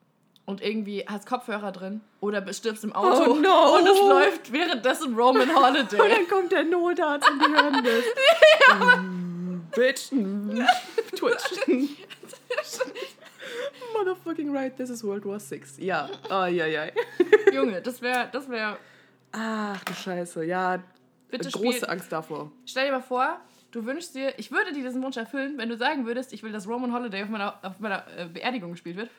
[0.45, 3.75] und irgendwie hast Kopfhörer drin oder stirbst im Auto Oh no.
[3.77, 5.97] und es läuft währenddessen Roman Und Holiday.
[5.97, 8.03] dann kommt der Notarzt und die hören das.
[9.01, 10.11] Mm, Bitch.
[10.11, 10.61] Mm,
[11.15, 11.43] Twitch.
[13.93, 15.77] Motherfucking right, this is World War Six.
[15.77, 16.09] Ja.
[16.29, 16.93] Ai, ai, ai.
[17.53, 18.77] Junge, das wäre, das wäre,
[19.33, 20.43] Ach du Scheiße.
[20.45, 20.83] Ja,
[21.31, 21.89] bitte große spiel.
[21.89, 22.51] Angst davor.
[22.65, 23.39] Stell dir mal vor,
[23.71, 26.51] du wünschst dir, ich würde dir diesen Wunsch erfüllen, wenn du sagen würdest, ich will,
[26.51, 29.09] dass Roman Holiday auf meiner, auf meiner äh, Beerdigung gespielt wird.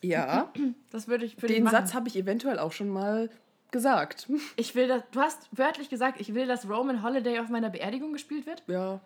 [0.00, 0.52] Ja,
[0.90, 1.66] Das würde ich für dich den.
[1.68, 3.30] Satz habe ich eventuell auch schon mal
[3.70, 4.28] gesagt.
[4.56, 8.12] Ich will, dass, du hast wörtlich gesagt, ich will, dass Roman Holiday auf meiner Beerdigung
[8.12, 8.62] gespielt wird.
[8.66, 9.00] Ja.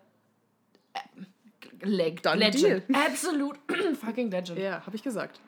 [1.81, 2.83] Leg Dann Legend.
[2.93, 3.57] Absolut
[4.01, 4.57] fucking Legend.
[4.59, 5.39] Ja, habe ich gesagt.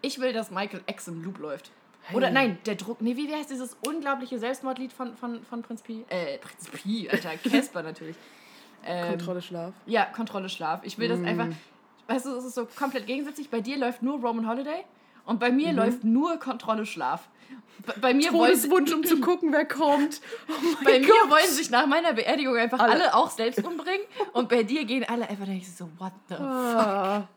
[0.00, 1.70] Ich will, dass Michael X im Loop läuft.
[2.12, 2.34] Oder Hey.
[2.34, 3.00] nein, der Druck.
[3.00, 6.04] Nee, wie wie heißt dieses unglaubliche Selbstmordlied von, von, von Prinz Pi?
[6.08, 8.16] Äh, Prinz Pi, Alter, Casper natürlich.
[8.84, 9.72] Ähm, Kontrolle Schlaf.
[9.86, 10.80] Ja, Kontrolle Schlaf.
[10.82, 11.46] Ich will das einfach.
[12.08, 13.48] Weißt du, es ist so komplett gegensätzlich.
[13.50, 14.84] Bei dir läuft nur Roman Holiday
[15.24, 17.28] und bei mir läuft nur Kontrolle Schlaf.
[17.86, 20.20] Bei, bei mir wollen sie, Todeswunsch, um zu gucken, wer kommt.
[20.48, 20.52] Oh
[20.84, 21.30] bei mir Gott.
[21.30, 23.14] wollen sich nach meiner Beerdigung einfach alle, Alle.
[23.14, 27.28] auch selbst umbringen und bei dir gehen alle einfach da ich so what the Ah.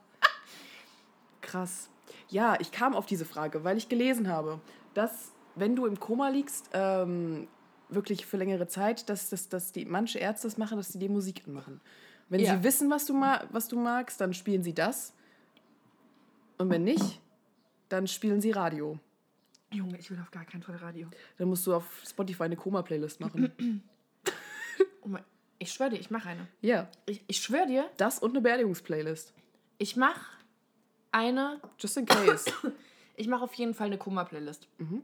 [1.41, 1.89] Krass.
[2.29, 4.59] Ja, ich kam auf diese Frage, weil ich gelesen habe,
[4.93, 7.47] dass wenn du im Koma liegst, ähm,
[7.89, 11.09] wirklich für längere Zeit, dass, dass, dass die manche Ärzte das machen, dass sie dir
[11.09, 11.81] Musik anmachen.
[12.29, 12.57] Wenn Ja.
[12.57, 15.13] sie wissen, was du, ma was du magst, dann spielen sie das.
[16.57, 17.21] Und wenn nicht,
[17.89, 18.97] dann spielen sie Radio.
[19.71, 21.09] Junge, ich will auf gar keinen Fall Radio.
[21.37, 23.51] Dann musst du auf Spotify eine Koma-Playlist machen.
[25.03, 25.23] Oh mein,
[25.59, 26.47] ich schwöre dir, ich mache eine.
[26.61, 29.33] ja, Ich, ich schwöre dir, das und eine Beerdigungsplaylist.
[29.77, 30.19] ich mache
[31.15, 32.45] eine Just in case.
[33.17, 34.67] Ich mache auf jeden Fall eine Koma-Playlist.
[34.77, 35.01] Mhm.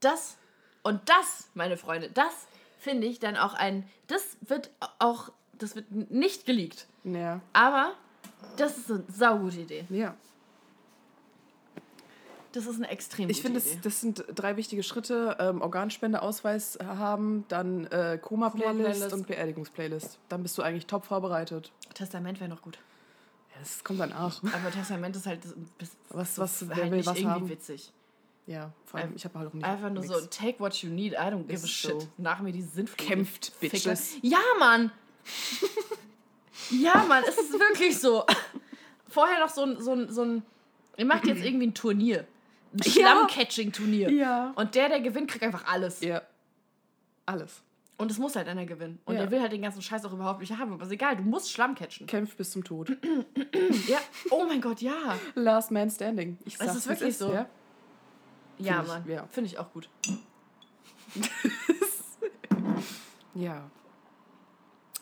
[0.00, 0.36] Das
[0.82, 2.46] und das, meine Freunde, das
[2.78, 3.88] finde ich dann auch ein.
[4.08, 5.30] Das wird auch.
[5.58, 6.86] Das wird nicht geleakt.
[7.04, 7.40] ja.
[7.52, 7.94] Aber
[8.56, 9.84] das ist eine saugute Idee.
[9.88, 10.14] ja.
[12.50, 15.38] Das ist eine extrem Ich finde, das, das sind drei wichtige Schritte.
[15.40, 19.12] Ähm, Organspendeausweis haben, dann äh, Koma-Playlist Koma-Playlist.
[19.14, 20.18] und Beerdigungsplaylist.
[20.28, 21.72] Dann bist du eigentlich top vorbereitet.
[21.94, 22.78] Testament wäre noch gut.
[23.62, 24.42] Das kommt danach.
[24.42, 25.40] Aber Testament ist halt.
[26.10, 27.48] Was- so was- halt will was irgendwie haben?
[27.48, 27.92] witzig.
[28.46, 29.64] Ja, vor allem, ich habe halt auch nicht.
[29.64, 30.36] Einfach nur so, nix.
[30.36, 31.92] take what you need, I don't give a shit.
[31.92, 32.08] so.
[32.18, 32.98] Nach mir die Sinnflut.
[32.98, 33.52] Kämpft.
[33.60, 34.16] Bitches.
[34.20, 34.90] Ja, Mann!
[36.70, 38.24] ja, Mann, es ist wirklich so.
[39.08, 40.42] Vorher noch so ein, so ein, so ein
[40.96, 42.26] ihr macht jetzt irgendwie ein Turnier.
[42.72, 42.82] Ein.
[42.82, 44.10] Schlamm-Catching-Turnier.
[44.10, 44.52] Ja.
[44.56, 46.00] Und der, der gewinnt, kriegt einfach alles.
[46.00, 46.22] Ja.
[47.26, 47.62] Alles.
[47.98, 48.98] Und es muss halt einer gewinnen.
[49.04, 49.20] Und Ja.
[49.22, 50.72] der will halt den ganzen Scheiß auch überhaupt nicht haben.
[50.72, 52.06] Aber ist egal, du musst Schlamm catchen.
[52.06, 52.90] Kämpft bis zum Tod.
[53.88, 53.98] ja.
[54.30, 55.16] Oh mein Gott, ja.
[55.34, 56.38] Last Man Standing.
[56.44, 57.32] Ich Es sag's, ist wie's wirklich so.
[57.32, 57.46] Ja?
[58.58, 59.08] Ja, ich, Mann.
[59.08, 59.26] ja.
[59.28, 59.88] Finde ich auch gut.
[63.34, 63.70] ja.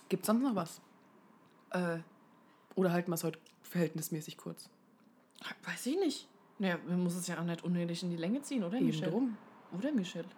[0.08, 0.80] Gibt's sonst noch was?
[1.70, 1.98] Äh,
[2.74, 4.68] Oder halten wir es heute verhältnismäßig kurz?
[5.64, 6.28] weiß ich nicht.
[6.58, 9.10] Naja, man muss es ja auch nicht unnötig in die Länge ziehen, oder, Eben Michelle?
[9.10, 9.36] drum.
[9.76, 10.28] Oder, Michelle?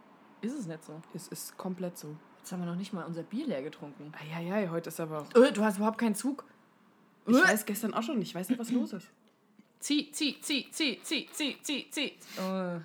[0.43, 1.01] Ist es nicht so?
[1.15, 2.15] Es ist komplett so.
[2.43, 4.13] Jetzt haben wir noch nicht mal unser Bier leer getrunken.
[4.21, 5.27] Eieiei, heute ist aber.
[5.37, 6.45] Äh, du hast überhaupt keinen Zug.
[7.29, 7.41] Ich Äh.
[7.43, 9.07] weiß gestern auch schon, ich weiß nicht, was los ist.
[9.79, 12.13] Zieh, zieh, zieh, zieh, zieh, zieh, zieh, zieh.
[12.41, 12.81] Äh.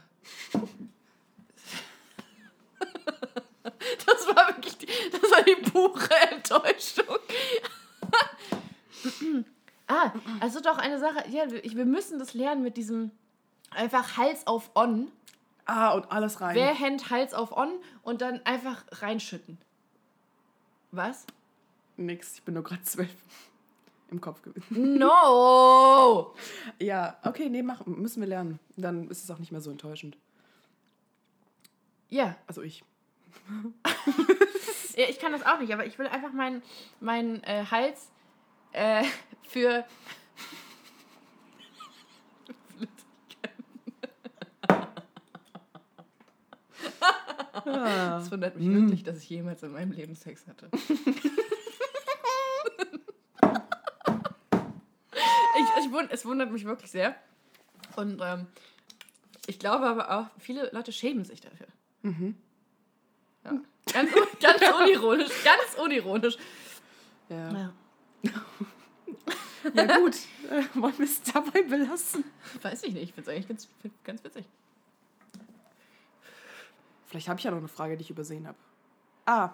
[4.06, 7.18] Das war wirklich die, das war die pure Enttäuschung.
[9.88, 11.28] ah, also doch eine Sache.
[11.30, 13.12] Ja, wir müssen das lernen mit diesem
[13.72, 15.12] einfach Hals auf On.
[15.68, 16.56] Ah, und alles rein.
[16.56, 17.70] Wer hängt Hals auf On
[18.02, 19.58] und dann einfach reinschütten.
[20.92, 21.26] Was?
[21.98, 23.14] Nix, ich bin nur gerade zwölf
[24.12, 24.98] im Kopf gewesen.
[24.98, 26.34] No!
[26.80, 28.60] Ja, okay, nee, mach, müssen wir lernen.
[28.78, 30.18] Dann ist es auch nicht mehr so enttäuschend.
[32.10, 32.84] Ja, Also ich.
[34.96, 36.64] Ja, ich kann das auch nicht, aber ich will einfach meinen
[37.00, 38.10] mein, äh, Hals
[38.72, 39.04] äh,
[39.48, 39.86] für.
[47.66, 50.70] Es wundert mich wirklich, dass ich jemals in meinem Leben Sex hatte.
[55.58, 57.16] ich, ich wund, es wundert mich wirklich sehr.
[57.96, 58.48] Und ähm,
[59.48, 61.68] ich glaube aber auch, viele Leute schämen sich dafür.
[63.44, 63.52] Ja.
[63.92, 66.38] Ganz, ganz unironisch, ganz unironisch.
[67.30, 67.52] Ja.
[67.52, 67.74] Ja.
[69.74, 70.16] ja, gut.
[70.50, 72.24] Äh, wollen wir es dabei belassen?
[72.62, 73.68] Weiß ich nicht, ich finde es eigentlich ganz,
[74.04, 74.46] ganz witzig.
[77.08, 78.58] Vielleicht habe ich ja noch eine Frage, die ich übersehen habe.
[79.26, 79.52] Ah,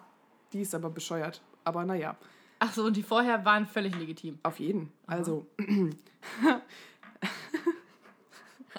[0.51, 1.41] die ist aber bescheuert.
[1.63, 2.17] Aber naja,
[2.59, 4.39] Ach so, und die vorher waren völlig legitim.
[4.43, 4.91] auf jeden.
[5.05, 5.45] Also,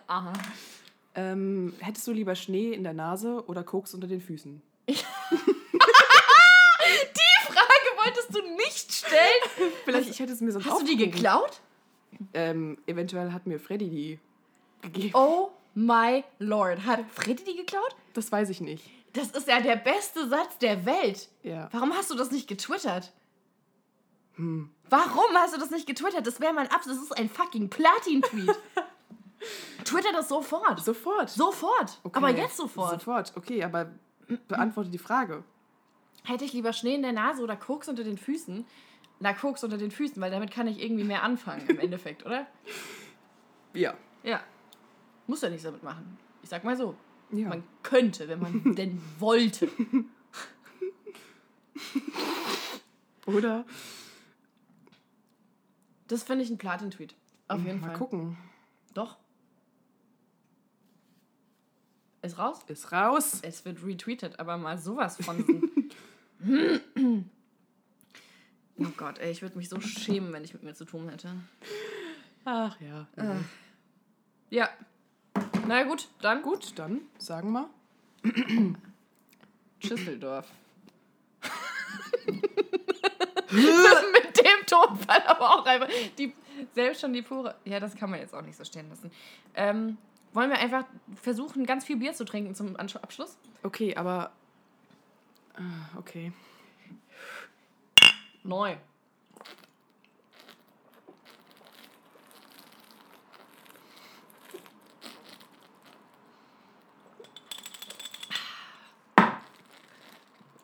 [0.07, 0.33] Aha.
[1.15, 4.63] Ähm, hättest du lieber Schnee in der Nase oder Koks unter den Füßen?
[4.89, 4.95] Die
[7.47, 9.71] Frage wolltest du nicht stellen.
[9.85, 11.61] Vielleicht ich hätte es mir sonst Hast du die geklaut?
[12.33, 14.19] Ähm, eventuell hat mir Freddy die
[14.83, 15.15] gegeben.
[15.15, 16.85] Oh my lord.
[16.85, 17.95] Hat Freddy die geklaut?
[18.15, 18.89] Das weiß ich nicht.
[19.13, 21.29] Das ist ja der beste Satz der Welt.
[21.43, 21.69] Ja.
[21.73, 23.13] Warum hast du das nicht getwittert?
[24.37, 26.27] Warum hast du das nicht getwittert?
[26.27, 26.87] Das wäre mein Abs.
[26.87, 28.51] Das ist ein fucking Platin-Tweet.
[29.85, 30.81] Twitter das sofort.
[30.81, 31.31] Sofort.
[31.31, 32.01] Sofort.
[32.03, 32.17] Okay.
[32.17, 32.91] Aber jetzt sofort.
[33.01, 33.93] Sofort, okay, aber
[34.49, 35.45] beantworte die Frage.
[36.25, 38.67] Hätte ich lieber Schnee in der Nase oder Koks unter den Füßen?
[39.21, 42.47] Na, Koks unter den Füßen, weil damit kann ich irgendwie mehr anfangen im Endeffekt, oder?
[43.75, 43.95] Ja.
[44.23, 44.41] Ja.
[45.27, 46.19] Muss ja nichts damit machen.
[46.43, 46.95] Ich sag mal so.
[47.31, 47.49] Ja.
[47.49, 49.69] Man könnte, wenn man denn wollte.
[53.27, 53.65] Oder?
[56.09, 57.15] Das finde ich ein Platin-Tweet.
[57.49, 57.97] Auf jeden Mal Fall.
[57.99, 58.37] gucken.
[58.93, 59.17] Doch.
[62.23, 62.61] Ist raus?
[62.69, 63.41] Ist raus.
[63.43, 65.71] Es wird retweetet, aber mal sowas von.
[68.79, 71.35] oh Gott, ey, ich würde mich so schämen, wenn ich mit mir zu tun hätte.
[72.45, 73.07] Ach ja.
[74.51, 74.71] Ja.
[75.67, 76.79] Na gut, dann gut.
[76.79, 77.69] Dann sagen wir.
[79.81, 80.51] Schüsseldorf.
[83.51, 85.89] mit dem Tonfall aber auch einfach.
[86.19, 86.35] Die,
[86.75, 87.55] selbst schon die pure.
[87.65, 89.11] Ja, das kann man jetzt auch nicht so stehen lassen.
[89.55, 89.99] Ähm,
[90.33, 90.85] wollen wir einfach
[91.21, 93.37] versuchen, ganz viel Bier zu trinken zum Abschluss?
[93.63, 94.33] Okay, aber.
[95.55, 96.33] Ah, Okay.
[98.43, 98.77] Neu.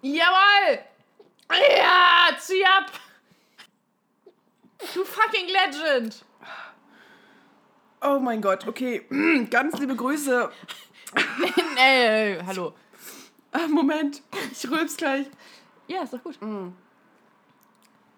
[0.03, 0.79] Jawohl!
[1.51, 2.91] Ja, zieh ab!
[4.95, 6.25] Du fucking Legend!
[8.01, 9.03] Oh mein Gott, okay.
[9.51, 10.51] Ganz liebe Grüße.
[11.75, 12.73] nee, hallo.
[13.53, 14.23] Ah, Moment,
[14.53, 15.27] ich rülps gleich.
[15.87, 16.39] Ja, ist doch gut.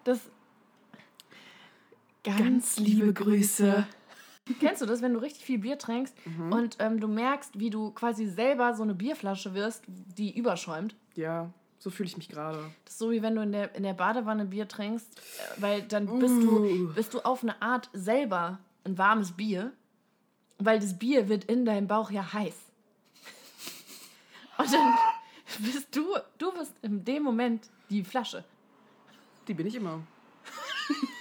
[0.05, 0.19] Das.
[2.23, 3.85] Ganz liebe Grüße.
[4.59, 6.15] Kennst du das, wenn du richtig viel Bier trinkst
[6.49, 10.95] und ähm, du merkst, wie du quasi selber so eine Bierflasche wirst, die überschäumt?
[11.15, 11.49] Ja,
[11.83, 12.59] so fühle ich mich gerade.
[12.85, 15.81] Das ist so wie wenn du in der, in der Badewanne Bier trinkst, äh, weil
[15.81, 19.73] dann bist, du, bist du auf eine Art selber ein warmes Bier,
[20.59, 22.55] weil das Bier wird in deinem Bauch ja heiß.
[24.57, 24.93] Und dann
[25.59, 26.05] bist du,
[26.37, 28.45] du bist in dem Moment die Flasche.
[29.49, 29.99] Die bin ich immer.